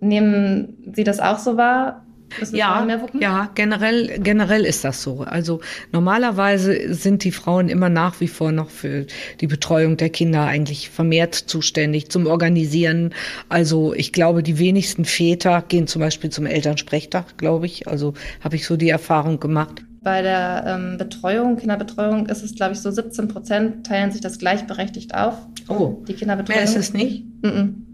Nehmen 0.00 0.76
Sie 0.94 1.04
das 1.04 1.20
auch 1.20 1.38
so 1.38 1.56
wahr? 1.56 2.04
Ja, 2.52 2.86
ja, 3.18 3.50
generell, 3.54 4.18
generell 4.20 4.64
ist 4.64 4.84
das 4.84 5.02
so. 5.02 5.22
Also 5.22 5.60
normalerweise 5.92 6.94
sind 6.94 7.24
die 7.24 7.32
Frauen 7.32 7.68
immer 7.68 7.88
nach 7.88 8.20
wie 8.20 8.28
vor 8.28 8.52
noch 8.52 8.70
für 8.70 9.06
die 9.40 9.46
Betreuung 9.46 9.96
der 9.96 10.10
Kinder 10.10 10.44
eigentlich 10.44 10.90
vermehrt 10.90 11.34
zuständig 11.34 12.08
zum 12.10 12.26
Organisieren. 12.26 13.12
Also 13.48 13.94
ich 13.94 14.12
glaube, 14.12 14.42
die 14.42 14.58
wenigsten 14.58 15.04
Väter 15.04 15.62
gehen 15.66 15.86
zum 15.86 16.00
Beispiel 16.00 16.30
zum 16.30 16.46
Elternsprechtag, 16.46 17.36
glaube 17.36 17.66
ich. 17.66 17.88
Also 17.88 18.14
habe 18.42 18.56
ich 18.56 18.66
so 18.66 18.76
die 18.76 18.90
Erfahrung 18.90 19.40
gemacht. 19.40 19.82
Bei 20.02 20.22
der 20.22 20.64
ähm, 20.66 20.96
Betreuung, 20.96 21.56
Kinderbetreuung 21.56 22.26
ist 22.26 22.42
es, 22.42 22.54
glaube 22.54 22.72
ich, 22.72 22.80
so 22.80 22.90
17 22.90 23.28
Prozent 23.28 23.86
teilen 23.86 24.12
sich 24.12 24.22
das 24.22 24.38
gleichberechtigt 24.38 25.14
auf. 25.14 25.34
Oh, 25.68 26.02
die 26.08 26.14
Kinderbetreuung. 26.14 26.56
Mehr 26.56 26.64
ist 26.64 26.76
es 26.76 26.94
nicht? 26.94 27.24
Mm 27.42 27.46
-mm. 27.46 27.89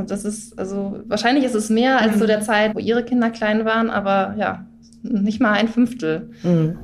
Und 0.00 0.10
das 0.10 0.24
ist, 0.24 0.58
also 0.58 0.98
wahrscheinlich 1.08 1.44
ist 1.44 1.54
es 1.54 1.68
mehr 1.68 2.00
als 2.00 2.18
zu 2.18 2.26
der 2.26 2.40
Zeit, 2.40 2.74
wo 2.74 2.78
ihre 2.78 3.04
Kinder 3.04 3.28
klein 3.28 3.66
waren, 3.66 3.90
aber 3.90 4.34
ja, 4.38 4.64
nicht 5.02 5.42
mal 5.42 5.52
ein 5.52 5.68
Fünftel. 5.68 6.30
Mhm. 6.42 6.78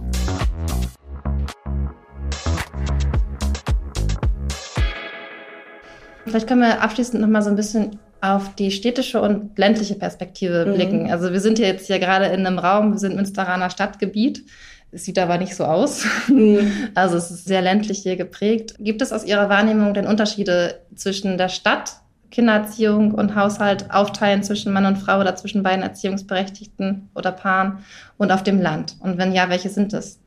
Vielleicht 6.26 6.46
können 6.46 6.61
wir 6.61 6.82
abschließend 6.82 7.23
noch 7.23 7.28
mal 7.28 7.40
so 7.40 7.49
ein 7.49 7.56
bisschen 7.56 7.99
auf 8.20 8.54
die 8.54 8.70
städtische 8.70 9.23
und 9.23 9.56
ländliche 9.56 9.94
Perspektive 9.94 10.66
mhm. 10.66 10.75
blicken. 10.75 11.11
Also 11.11 11.32
wir 11.32 11.40
sind 11.40 11.58
ja 11.58 11.68
jetzt 11.68 11.87
hier 11.87 11.99
gerade 11.99 12.26
in 12.26 12.46
einem 12.46 12.58
Raum, 12.58 12.92
wir 12.92 12.99
sind 12.99 13.16
Münsteraner 13.16 13.70
Stadtgebiet. 13.70 14.44
Es 14.92 15.04
sieht 15.04 15.18
aber 15.18 15.38
nicht 15.38 15.56
so 15.56 15.64
aus. 15.64 16.04
Mhm. 16.28 16.70
Also 16.94 17.16
es 17.16 17.30
ist 17.30 17.46
sehr 17.46 17.62
ländlich 17.62 18.00
hier 18.00 18.16
geprägt. 18.16 18.75
Gibt 18.78 19.00
es 19.00 19.12
aus 19.12 19.25
Ihrer 19.25 19.49
Wahrnehmung 19.49 19.94
denn 19.94 20.06
Unterschiede 20.06 20.82
zwischen 20.94 21.38
der 21.38 21.49
Stadt 21.49 22.00
Kindererziehung 22.30 23.12
und 23.12 23.35
Haushalt 23.35 23.90
aufteilen 23.90 24.42
zwischen 24.42 24.73
Mann 24.73 24.87
und 24.87 24.97
Frau 24.97 25.21
oder 25.21 25.37
zwischen 25.37 25.62
beiden 25.62 25.83
Erziehungsberechtigten 25.83 27.09
oder 27.14 27.33
Paaren 27.33 27.78
und 28.18 28.33
auf 28.33 28.42
dem 28.42 28.61
Land? 28.61 28.97
Und 29.00 29.18
wenn 29.18 29.33
ja, 29.33 29.49
welche 29.49 29.68
sind 29.68 29.92
es? 29.92 30.18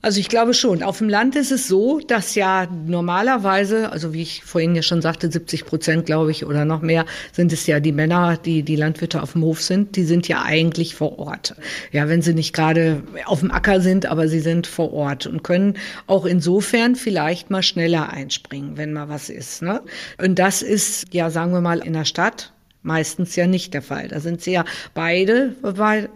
Also 0.00 0.20
ich 0.20 0.28
glaube 0.28 0.54
schon. 0.54 0.84
Auf 0.84 0.98
dem 0.98 1.08
Land 1.08 1.34
ist 1.34 1.50
es 1.50 1.66
so, 1.66 1.98
dass 1.98 2.36
ja 2.36 2.68
normalerweise, 2.86 3.90
also 3.90 4.12
wie 4.12 4.22
ich 4.22 4.44
vorhin 4.44 4.76
ja 4.76 4.82
schon 4.82 5.02
sagte, 5.02 5.30
70 5.30 5.64
Prozent, 5.64 6.06
glaube 6.06 6.30
ich, 6.30 6.46
oder 6.46 6.64
noch 6.64 6.82
mehr, 6.82 7.04
sind 7.32 7.52
es 7.52 7.66
ja 7.66 7.80
die 7.80 7.90
Männer, 7.90 8.36
die 8.36 8.62
die 8.62 8.76
Landwirte 8.76 9.20
auf 9.20 9.32
dem 9.32 9.42
Hof 9.42 9.60
sind. 9.60 9.96
Die 9.96 10.04
sind 10.04 10.28
ja 10.28 10.42
eigentlich 10.42 10.94
vor 10.94 11.18
Ort. 11.18 11.56
Ja, 11.90 12.08
wenn 12.08 12.22
sie 12.22 12.32
nicht 12.32 12.52
gerade 12.54 13.02
auf 13.24 13.40
dem 13.40 13.50
Acker 13.50 13.80
sind, 13.80 14.06
aber 14.06 14.28
sie 14.28 14.38
sind 14.38 14.68
vor 14.68 14.92
Ort 14.92 15.26
und 15.26 15.42
können 15.42 15.74
auch 16.06 16.26
insofern 16.26 16.94
vielleicht 16.94 17.50
mal 17.50 17.64
schneller 17.64 18.10
einspringen, 18.10 18.76
wenn 18.76 18.92
mal 18.92 19.08
was 19.08 19.30
ist. 19.30 19.62
Ne? 19.62 19.82
Und 20.22 20.38
das 20.38 20.62
ist 20.62 21.12
ja, 21.12 21.28
sagen 21.30 21.52
wir 21.52 21.60
mal, 21.60 21.80
in 21.80 21.94
der 21.94 22.04
Stadt 22.04 22.52
meistens 22.88 23.36
ja 23.36 23.46
nicht 23.46 23.74
der 23.74 23.82
Fall. 23.82 24.08
Da 24.08 24.18
sind 24.18 24.40
sie 24.40 24.52
ja 24.52 24.64
beide 24.94 25.54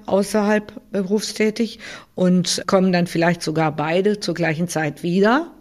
außerhalb 0.07 0.73
berufstätig 0.91 1.79
und 2.17 2.63
kommen 2.67 2.93
dann 2.93 3.07
vielleicht 3.07 3.43
sogar 3.43 3.77
beide 3.77 4.19
zur 4.19 4.35
gleichen 4.35 4.67
Zeit 4.67 5.03
wieder. 5.03 5.53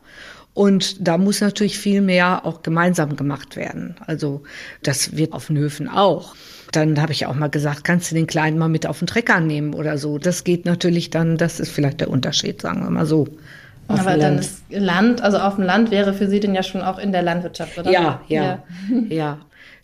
Und 0.54 1.08
da 1.08 1.18
muss 1.18 1.42
natürlich 1.42 1.78
viel 1.78 2.02
mehr 2.02 2.46
auch 2.46 2.64
gemeinsam 2.64 3.16
gemacht 3.16 3.56
werden. 3.56 3.96
Also 4.08 4.44
das 4.84 5.16
wird 5.16 5.34
auf 5.34 5.48
den 5.48 5.58
Höfen 5.58 5.88
auch. 5.88 6.36
Dann 6.72 7.02
habe 7.02 7.12
ich 7.12 7.26
auch 7.26 7.36
mal 7.36 7.50
gesagt, 7.50 7.84
kannst 7.84 8.12
du 8.12 8.16
den 8.16 8.28
Kleinen 8.28 8.58
mal 8.58 8.70
mit 8.70 8.88
auf 8.88 9.00
den 9.00 9.08
Trecker 9.08 9.42
nehmen 9.42 9.74
oder 9.74 9.98
so. 9.98 10.18
Das 10.18 10.44
geht 10.46 10.66
natürlich 10.66 11.10
dann, 11.10 11.38
das 11.38 11.60
ist 11.60 11.72
vielleicht 11.72 12.00
der 12.00 12.10
Unterschied, 12.10 12.62
sagen 12.62 12.84
wir 12.84 12.90
mal 12.90 13.06
so. 13.06 13.28
Aber 13.88 14.18
dann 14.18 14.40
ist 14.40 14.64
Land, 14.70 15.22
also 15.22 15.38
auf 15.40 15.56
dem 15.56 15.66
Land 15.66 15.92
wäre 15.92 16.14
für 16.14 16.28
Sie 16.28 16.40
denn 16.40 16.56
ja 16.56 16.64
schon 16.64 16.82
auch 16.82 16.98
in 16.98 17.12
der 17.12 17.24
Landwirtschaft, 17.24 17.78
oder? 17.78 17.92
Ja, 17.92 18.22
ja, 18.30 18.44
ja. 18.44 18.64
ja. 19.10 19.38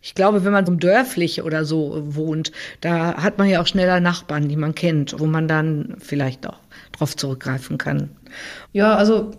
Ich 0.07 0.15
glaube, 0.15 0.45
wenn 0.45 0.53
man 0.53 0.65
so 0.65 0.73
dörflich 0.73 1.43
oder 1.43 1.65
so 1.65 2.01
wohnt, 2.15 2.53
da 2.79 3.21
hat 3.21 3.37
man 3.37 3.49
ja 3.49 3.61
auch 3.61 3.67
schneller 3.67 3.99
Nachbarn, 3.99 4.47
die 4.47 4.55
man 4.55 4.73
kennt, 4.73 5.19
wo 5.19 5.25
man 5.25 5.49
dann 5.49 5.97
vielleicht 5.99 6.47
auch 6.47 6.59
drauf 6.93 7.17
zurückgreifen 7.17 7.77
kann. 7.77 8.11
Ja, 8.71 8.95
also 8.95 9.31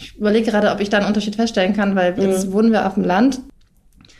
ich 0.00 0.16
überlege 0.16 0.50
gerade, 0.50 0.72
ob 0.72 0.80
ich 0.80 0.90
da 0.90 0.96
einen 0.96 1.06
Unterschied 1.06 1.36
feststellen 1.36 1.72
kann, 1.72 1.94
weil 1.94 2.18
jetzt 2.20 2.48
mhm. 2.48 2.52
wohnen 2.52 2.72
wir 2.72 2.88
auf 2.88 2.94
dem 2.94 3.04
Land 3.04 3.38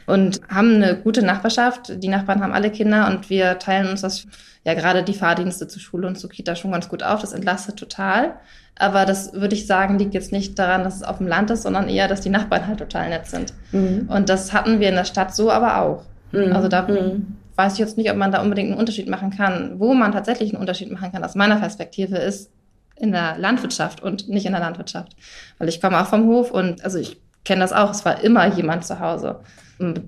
und 0.08 0.40
haben 0.48 0.76
eine 0.76 0.96
gute 0.96 1.22
Nachbarschaft. 1.22 2.02
Die 2.02 2.08
Nachbarn 2.08 2.42
haben 2.42 2.52
alle 2.52 2.70
Kinder 2.70 3.08
und 3.08 3.28
wir 3.28 3.58
teilen 3.58 3.88
uns 3.88 4.00
das, 4.00 4.26
ja 4.64 4.72
gerade 4.72 5.02
die 5.02 5.12
Fahrdienste 5.12 5.68
zur 5.68 5.82
Schule 5.82 6.06
und 6.06 6.18
zur 6.18 6.30
Kita 6.30 6.56
schon 6.56 6.72
ganz 6.72 6.88
gut 6.88 7.02
auf. 7.02 7.20
Das 7.20 7.34
entlastet 7.34 7.76
total. 7.76 8.36
Aber 8.78 9.04
das 9.04 9.34
würde 9.34 9.54
ich 9.54 9.66
sagen, 9.66 9.98
liegt 9.98 10.14
jetzt 10.14 10.32
nicht 10.32 10.58
daran, 10.58 10.82
dass 10.82 10.96
es 10.96 11.02
auf 11.02 11.18
dem 11.18 11.26
Land 11.26 11.50
ist, 11.50 11.62
sondern 11.62 11.90
eher, 11.90 12.08
dass 12.08 12.22
die 12.22 12.30
Nachbarn 12.30 12.66
halt 12.66 12.78
total 12.78 13.10
nett 13.10 13.26
sind. 13.26 13.52
Mhm. 13.72 14.08
Und 14.08 14.30
das 14.30 14.54
hatten 14.54 14.80
wir 14.80 14.88
in 14.88 14.94
der 14.94 15.04
Stadt 15.04 15.34
so 15.34 15.50
aber 15.50 15.82
auch. 15.82 16.04
Mhm. 16.32 16.52
Also 16.52 16.68
da 16.68 16.88
mhm. 16.88 17.36
weiß 17.56 17.74
ich 17.74 17.78
jetzt 17.78 17.98
nicht, 17.98 18.10
ob 18.10 18.16
man 18.16 18.32
da 18.32 18.40
unbedingt 18.40 18.70
einen 18.70 18.78
Unterschied 18.78 19.08
machen 19.08 19.30
kann. 19.30 19.78
Wo 19.78 19.92
man 19.92 20.12
tatsächlich 20.12 20.52
einen 20.52 20.60
Unterschied 20.60 20.90
machen 20.90 21.12
kann, 21.12 21.22
aus 21.22 21.34
meiner 21.34 21.56
Perspektive, 21.56 22.16
ist 22.16 22.50
in 22.96 23.12
der 23.12 23.36
Landwirtschaft 23.36 24.02
und 24.02 24.28
nicht 24.30 24.46
in 24.46 24.52
der 24.52 24.60
Landwirtschaft. 24.62 25.16
Weil 25.58 25.68
ich 25.68 25.82
komme 25.82 26.00
auch 26.00 26.06
vom 26.06 26.24
Hof 26.26 26.50
und 26.50 26.82
also 26.82 26.98
ich 26.98 27.20
kenne 27.48 27.62
das 27.62 27.72
auch, 27.72 27.90
es 27.90 28.04
war 28.04 28.22
immer 28.22 28.46
jemand 28.46 28.84
zu 28.84 29.00
Hause. 29.00 29.40
Und 29.78 30.02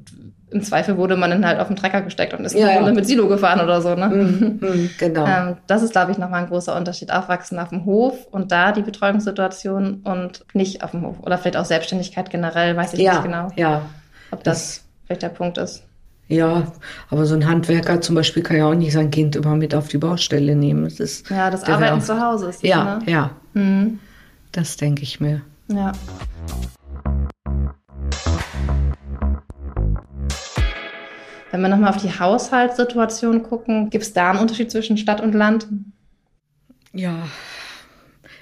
im 0.50 0.62
Zweifel 0.62 0.96
wurde 0.96 1.16
man 1.16 1.30
dann 1.30 1.46
halt 1.46 1.58
auf 1.60 1.68
den 1.68 1.76
Trecker 1.76 2.02
gesteckt 2.02 2.34
und 2.34 2.44
ist 2.44 2.54
ja, 2.54 2.70
ja. 2.70 2.92
mit 2.92 3.06
Silo 3.06 3.28
gefahren 3.28 3.60
oder 3.60 3.80
so. 3.80 3.94
Ne? 3.94 4.08
Mhm, 4.08 4.58
mhm 4.60 4.90
genau. 4.98 5.26
Ähm, 5.26 5.56
das 5.66 5.82
ist, 5.82 5.92
glaube 5.92 6.12
ich, 6.12 6.18
nochmal 6.18 6.42
ein 6.42 6.48
großer 6.48 6.76
Unterschied. 6.76 7.12
Aufwachsen 7.12 7.58
auf 7.58 7.70
dem 7.70 7.84
Hof 7.84 8.26
und 8.30 8.52
da 8.52 8.72
die 8.72 8.82
Betreuungssituation 8.82 10.00
und 10.04 10.44
nicht 10.52 10.84
auf 10.84 10.90
dem 10.90 11.06
Hof. 11.06 11.20
Oder 11.22 11.38
vielleicht 11.38 11.56
auch 11.56 11.64
Selbstständigkeit 11.64 12.30
generell, 12.30 12.76
weiß 12.76 12.94
ich 12.94 13.00
ja, 13.00 13.14
nicht 13.14 13.24
genau. 13.24 13.48
Ja. 13.56 13.82
Ob 14.32 14.44
das, 14.44 14.58
das 14.58 14.84
vielleicht 15.06 15.22
der 15.22 15.28
Punkt 15.28 15.58
ist. 15.58 15.84
Ja, 16.28 16.70
aber 17.08 17.26
so 17.26 17.34
ein 17.34 17.48
Handwerker 17.48 18.00
zum 18.00 18.14
Beispiel 18.14 18.42
kann 18.42 18.56
ja 18.56 18.66
auch 18.66 18.74
nicht 18.74 18.92
sein 18.92 19.10
Kind 19.10 19.34
immer 19.34 19.56
mit 19.56 19.74
auf 19.74 19.88
die 19.88 19.98
Baustelle 19.98 20.54
nehmen. 20.54 20.84
Das 20.84 21.00
ist, 21.00 21.28
ja, 21.30 21.50
das 21.50 21.64
Arbeiten 21.64 21.98
auch, 21.98 22.04
zu 22.04 22.20
Hause 22.20 22.50
ist. 22.50 22.62
Ja, 22.62 22.98
ne? 22.98 23.02
ja. 23.06 23.30
Mhm. 23.54 23.98
Das 24.52 24.76
denke 24.76 25.02
ich 25.02 25.20
mir. 25.20 25.42
Ja. 25.68 25.92
Wenn 31.60 31.68
wir 31.68 31.76
nochmal 31.76 31.90
auf 31.90 32.00
die 32.00 32.18
Haushaltssituation 32.18 33.42
gucken, 33.42 33.90
gibt 33.90 34.04
es 34.04 34.14
da 34.14 34.30
einen 34.30 34.38
Unterschied 34.38 34.70
zwischen 34.70 34.96
Stadt 34.96 35.20
und 35.20 35.34
Land? 35.34 35.66
Ja, 36.94 37.16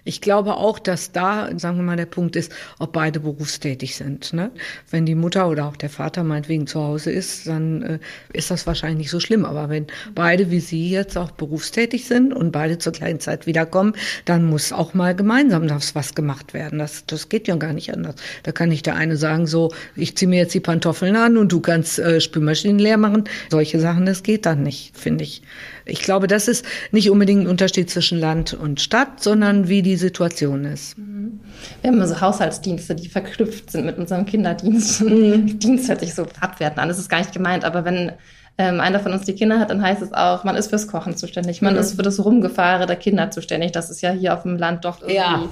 ich 0.09 0.23
glaube 0.23 0.57
auch, 0.57 0.79
dass 0.79 1.13
da, 1.13 1.51
sagen 1.59 1.77
wir 1.77 1.83
mal, 1.83 1.99
der 1.99 2.07
Punkt 2.07 2.35
ist, 2.35 2.51
ob 2.79 2.95
beide 2.95 3.21
berufstätig 3.21 3.95
sind. 3.95 4.33
Ne? 4.33 4.51
Wenn 4.91 5.05
die 5.05 5.15
Mutter 5.15 5.51
oder 5.51 5.67
auch 5.67 5.77
der 5.77 5.91
Vater 5.91 6.25
meinetwegen 6.25 6.67
zu 6.67 6.81
Hause 6.81 7.11
ist, 7.11 7.47
dann 7.47 7.83
äh, 7.83 7.99
ist 8.33 8.51
das 8.51 8.67
wahrscheinlich 8.67 8.99
nicht 8.99 9.11
so 9.11 9.21
schlimm. 9.21 9.45
Aber 9.45 9.69
wenn 9.69 9.87
beide 10.15 10.51
wie 10.51 10.61
Sie 10.61 10.89
jetzt 10.89 11.19
auch 11.19 11.31
berufstätig 11.33 12.07
sind 12.07 12.33
und 12.33 12.53
beide 12.53 12.79
zur 12.79 12.93
gleichen 12.93 13.21
Zeit 13.21 13.47
wiederkommen, 13.47 13.93
dann 14.25 14.47
muss 14.47 14.73
auch 14.73 14.95
mal 14.95 15.15
gemeinsam 15.15 15.69
was 15.69 16.15
gemacht 16.15 16.55
werden. 16.55 16.79
Das, 16.79 17.05
das 17.05 17.29
geht 17.29 17.47
ja 17.47 17.57
gar 17.57 17.75
nicht 17.75 17.93
anders. 17.93 18.15
Da 18.45 18.53
kann 18.53 18.71
nicht 18.71 18.87
der 18.87 18.97
eine 18.97 19.19
sagen, 19.19 19.47
so, 19.47 19.75
ich 19.95 20.17
ziehe 20.17 20.31
mir 20.31 20.39
jetzt 20.39 20.55
die 20.55 20.61
Pantoffeln 20.61 21.17
an 21.17 21.37
und 21.37 21.53
du 21.53 21.61
kannst 21.61 21.99
äh, 21.99 22.23
Spülmaschinen 22.23 22.79
leer 22.79 22.97
machen. 22.97 23.25
Solche 23.51 23.79
Sachen, 23.79 24.07
das 24.07 24.23
geht 24.23 24.47
dann 24.47 24.63
nicht, 24.63 24.97
finde 24.97 25.25
ich. 25.25 25.43
Ich 25.85 26.03
glaube, 26.03 26.27
das 26.27 26.49
ist 26.49 26.65
nicht 26.93 27.11
unbedingt 27.11 27.43
ein 27.43 27.47
Unterschied 27.47 27.91
zwischen 27.91 28.19
Land 28.19 28.53
und 28.53 28.81
Stadt, 28.81 29.23
sondern 29.23 29.69
wie 29.69 29.83
die 29.83 29.98
Situation 29.99 30.65
ist. 30.65 30.97
Mhm. 30.97 31.41
Wir 31.83 31.91
haben 31.91 32.01
also 32.01 32.21
Haushaltsdienste, 32.21 32.95
die 32.95 33.09
verknüpft 33.09 33.71
sind 33.71 33.87
mit 33.87 33.99
unserem 33.99 34.25
Kinderdienst. 34.25 35.03
Mhm. 35.03 35.59
Dienst 35.59 35.89
hört 35.89 36.01
sich 36.01 36.15
so 36.15 36.27
abwertend 36.41 36.79
an, 36.79 36.89
das 36.89 36.99
ist 36.99 37.09
gar 37.09 37.19
nicht 37.19 37.33
gemeint, 37.33 37.65
aber 37.65 37.85
wenn 37.85 38.13
ähm, 38.57 38.81
einer 38.81 39.01
von 39.01 39.13
uns 39.13 39.25
die 39.25 39.35
Kinder 39.35 39.61
hat, 39.61 39.71
dann 39.71 39.83
heißt 39.83 40.03
es 40.03 40.13
auch, 40.13 40.45
man 40.45 40.57
ist 40.57 40.69
fürs 40.69 40.89
Kochen 40.89 41.17
zuständig, 41.17 41.63
man 41.63 41.75
mhm. 41.75 41.81
ist 41.81 41.95
für 41.95 42.03
das 42.03 42.25
Rumgefahren 42.25 42.87
der 42.87 42.97
Kinder 42.97 43.31
zuständig. 43.31 43.73
Das 43.73 43.91
ist 43.91 44.01
ja 44.01 44.11
hier 44.11 44.35
auf 44.35 44.43
dem 44.43 44.57
Land 44.57 44.85
doch 44.85 45.01
irgendwie 45.01 45.15
ja 45.15 45.49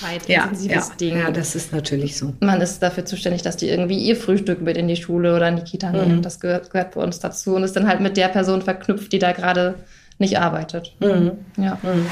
zeitintensives 0.00 0.88
ja, 0.88 0.94
Ding. 1.00 1.18
Ja, 1.18 1.30
das 1.30 1.54
ist 1.54 1.72
natürlich 1.72 2.16
so. 2.16 2.34
Man 2.40 2.60
ist 2.60 2.82
dafür 2.82 3.04
zuständig, 3.04 3.42
dass 3.42 3.56
die 3.56 3.68
irgendwie 3.68 3.98
ihr 3.98 4.16
Frühstück 4.16 4.60
mit 4.60 4.76
in 4.76 4.88
die 4.88 4.96
Schule 4.96 5.34
oder 5.34 5.48
in 5.48 5.56
die 5.56 5.62
Kita 5.62 5.90
nehmen. 5.90 6.16
Mhm. 6.16 6.22
Das 6.22 6.40
gehört, 6.40 6.70
gehört 6.70 6.94
bei 6.94 7.02
uns 7.02 7.20
dazu 7.20 7.54
und 7.54 7.62
ist 7.64 7.76
dann 7.76 7.86
halt 7.86 8.00
mit 8.00 8.16
der 8.16 8.28
Person 8.28 8.62
verknüpft, 8.62 9.12
die 9.12 9.18
da 9.18 9.32
gerade 9.32 9.76
nicht 10.18 10.38
arbeitet. 10.38 10.94
Mhm. 11.00 11.32
Ja. 11.56 11.78
Mhm. 11.82 12.06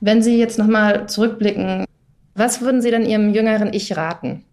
Wenn 0.00 0.22
Sie 0.22 0.38
jetzt 0.38 0.58
nochmal 0.58 1.08
zurückblicken, 1.08 1.84
was 2.34 2.62
würden 2.62 2.80
Sie 2.80 2.90
denn 2.90 3.04
Ihrem 3.04 3.34
jüngeren 3.34 3.72
Ich 3.72 3.96
raten? 3.96 4.44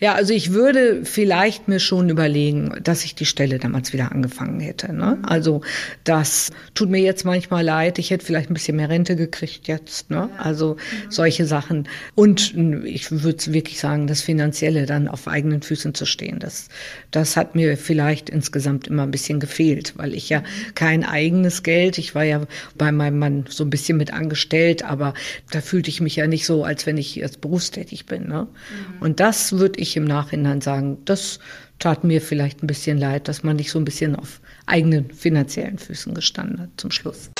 Ja, 0.00 0.14
also 0.14 0.32
ich 0.32 0.52
würde 0.52 1.04
vielleicht 1.04 1.66
mir 1.66 1.80
schon 1.80 2.08
überlegen, 2.08 2.72
dass 2.84 3.04
ich 3.04 3.16
die 3.16 3.26
Stelle 3.26 3.58
damals 3.58 3.92
wieder 3.92 4.12
angefangen 4.12 4.60
hätte. 4.60 4.92
Ne? 4.92 5.18
Also 5.22 5.62
das 6.04 6.52
tut 6.74 6.88
mir 6.88 7.00
jetzt 7.00 7.24
manchmal 7.24 7.64
leid. 7.64 7.98
Ich 7.98 8.10
hätte 8.10 8.24
vielleicht 8.24 8.48
ein 8.48 8.54
bisschen 8.54 8.76
mehr 8.76 8.88
Rente 8.88 9.16
gekriegt 9.16 9.66
jetzt. 9.66 10.10
Ne? 10.10 10.30
Also 10.38 10.76
solche 11.08 11.46
Sachen. 11.46 11.88
Und 12.14 12.54
ich 12.84 13.10
würde 13.10 13.52
wirklich 13.52 13.80
sagen, 13.80 14.06
das 14.06 14.22
Finanzielle 14.22 14.86
dann 14.86 15.08
auf 15.08 15.26
eigenen 15.26 15.62
Füßen 15.62 15.94
zu 15.94 16.06
stehen, 16.06 16.38
das, 16.38 16.68
das 17.10 17.36
hat 17.36 17.56
mir 17.56 17.76
vielleicht 17.76 18.30
insgesamt 18.30 18.86
immer 18.86 19.02
ein 19.02 19.10
bisschen 19.10 19.40
gefehlt, 19.40 19.94
weil 19.96 20.14
ich 20.14 20.28
ja 20.28 20.44
kein 20.76 21.04
eigenes 21.04 21.64
Geld, 21.64 21.98
ich 21.98 22.14
war 22.14 22.22
ja 22.22 22.46
bei 22.76 22.92
meinem 22.92 23.18
Mann 23.18 23.44
so 23.48 23.64
ein 23.64 23.70
bisschen 23.70 23.98
mit 23.98 24.12
angestellt, 24.12 24.84
aber 24.84 25.14
da 25.50 25.60
fühlte 25.60 25.90
ich 25.90 26.00
mich 26.00 26.14
ja 26.14 26.28
nicht 26.28 26.46
so, 26.46 26.62
als 26.62 26.86
wenn 26.86 26.98
ich 26.98 27.16
jetzt 27.16 27.40
berufstätig 27.40 28.06
bin. 28.06 28.28
Ne? 28.28 28.46
Mhm. 28.46 29.02
Und 29.02 29.18
das 29.18 29.58
würde 29.58 29.80
ich 29.88 29.96
im 29.96 30.04
Nachhinein 30.04 30.60
sagen, 30.60 30.98
das 31.04 31.38
tat 31.78 32.04
mir 32.04 32.20
vielleicht 32.20 32.62
ein 32.62 32.66
bisschen 32.66 32.98
leid, 32.98 33.28
dass 33.28 33.42
man 33.42 33.56
nicht 33.56 33.70
so 33.70 33.78
ein 33.78 33.84
bisschen 33.84 34.14
auf 34.14 34.40
eigenen 34.66 35.10
finanziellen 35.10 35.78
Füßen 35.78 36.14
gestanden 36.14 36.60
hat 36.60 36.70
zum 36.76 36.90
Schluss. 36.90 37.30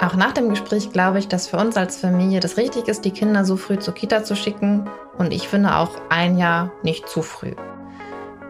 Auch 0.00 0.16
nach 0.16 0.32
dem 0.32 0.50
Gespräch 0.50 0.90
glaube 0.90 1.18
ich, 1.18 1.28
dass 1.28 1.46
für 1.46 1.56
uns 1.56 1.76
als 1.76 1.96
Familie 1.96 2.40
das 2.40 2.56
richtig 2.58 2.88
ist, 2.88 3.04
die 3.04 3.10
Kinder 3.10 3.44
so 3.44 3.56
früh 3.56 3.78
zur 3.78 3.94
Kita 3.94 4.22
zu 4.22 4.36
schicken. 4.36 4.88
Und 5.16 5.32
ich 5.32 5.48
finde 5.48 5.76
auch 5.76 5.92
ein 6.10 6.36
Jahr 6.36 6.72
nicht 6.82 7.08
zu 7.08 7.22
früh. 7.22 7.52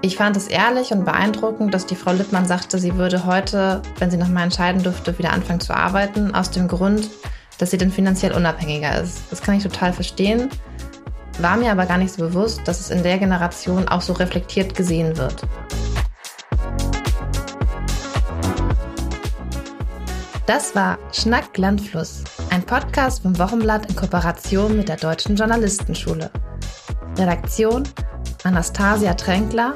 Ich 0.00 0.16
fand 0.16 0.36
es 0.36 0.48
ehrlich 0.48 0.90
und 0.90 1.04
beeindruckend, 1.04 1.72
dass 1.72 1.86
die 1.86 1.94
Frau 1.94 2.12
Lippmann 2.12 2.46
sagte, 2.46 2.78
sie 2.78 2.96
würde 2.96 3.24
heute, 3.24 3.82
wenn 3.98 4.10
sie 4.10 4.16
nochmal 4.16 4.44
entscheiden 4.44 4.82
dürfte, 4.82 5.16
wieder 5.18 5.32
anfangen 5.32 5.60
zu 5.60 5.74
arbeiten, 5.74 6.34
aus 6.34 6.50
dem 6.50 6.66
Grund, 6.66 7.08
dass 7.58 7.70
sie 7.70 7.78
dann 7.78 7.90
finanziell 7.90 8.32
unabhängiger 8.32 9.00
ist. 9.00 9.22
Das 9.30 9.42
kann 9.42 9.56
ich 9.56 9.62
total 9.62 9.92
verstehen, 9.92 10.50
war 11.38 11.56
mir 11.56 11.72
aber 11.72 11.86
gar 11.86 11.98
nicht 11.98 12.14
so 12.14 12.22
bewusst, 12.22 12.60
dass 12.64 12.80
es 12.80 12.90
in 12.90 13.02
der 13.02 13.18
Generation 13.18 13.88
auch 13.88 14.02
so 14.02 14.12
reflektiert 14.12 14.74
gesehen 14.74 15.16
wird. 15.16 15.42
Das 20.46 20.74
war 20.74 20.98
Schnack 21.12 21.56
Landfluss, 21.56 22.22
ein 22.50 22.62
Podcast 22.62 23.22
vom 23.22 23.38
Wochenblatt 23.38 23.86
in 23.88 23.96
Kooperation 23.96 24.76
mit 24.76 24.88
der 24.88 24.96
Deutschen 24.96 25.36
Journalistenschule. 25.36 26.30
Redaktion 27.18 27.84
Anastasia 28.44 29.14
Tränkler, 29.14 29.74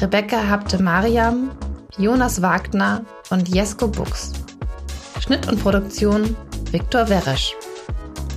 Rebecca 0.00 0.48
Habte-Mariam, 0.48 1.50
Jonas 1.98 2.40
Wagner 2.40 3.04
und 3.30 3.48
Jesko 3.48 3.88
Buchs. 3.88 4.32
Schnitt 5.18 5.48
und 5.48 5.60
Produktion 5.60 6.36
Viktor 6.70 7.08
Weresch. 7.08 7.56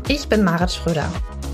Ich 0.08 0.30
bin 0.30 0.44
Marit 0.44 0.72
Schröder. 0.72 1.12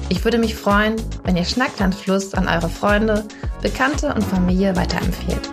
Ich 0.09 0.23
würde 0.23 0.37
mich 0.37 0.55
freuen, 0.55 0.95
wenn 1.23 1.35
ihr 1.35 1.43
Schnacklandfluss 1.43 2.35
an 2.35 2.47
eure 2.47 2.69
Freunde, 2.69 3.25
Bekannte 3.63 4.13
und 4.13 4.23
Familie 4.23 4.75
weiterempfehlt. 4.75 5.49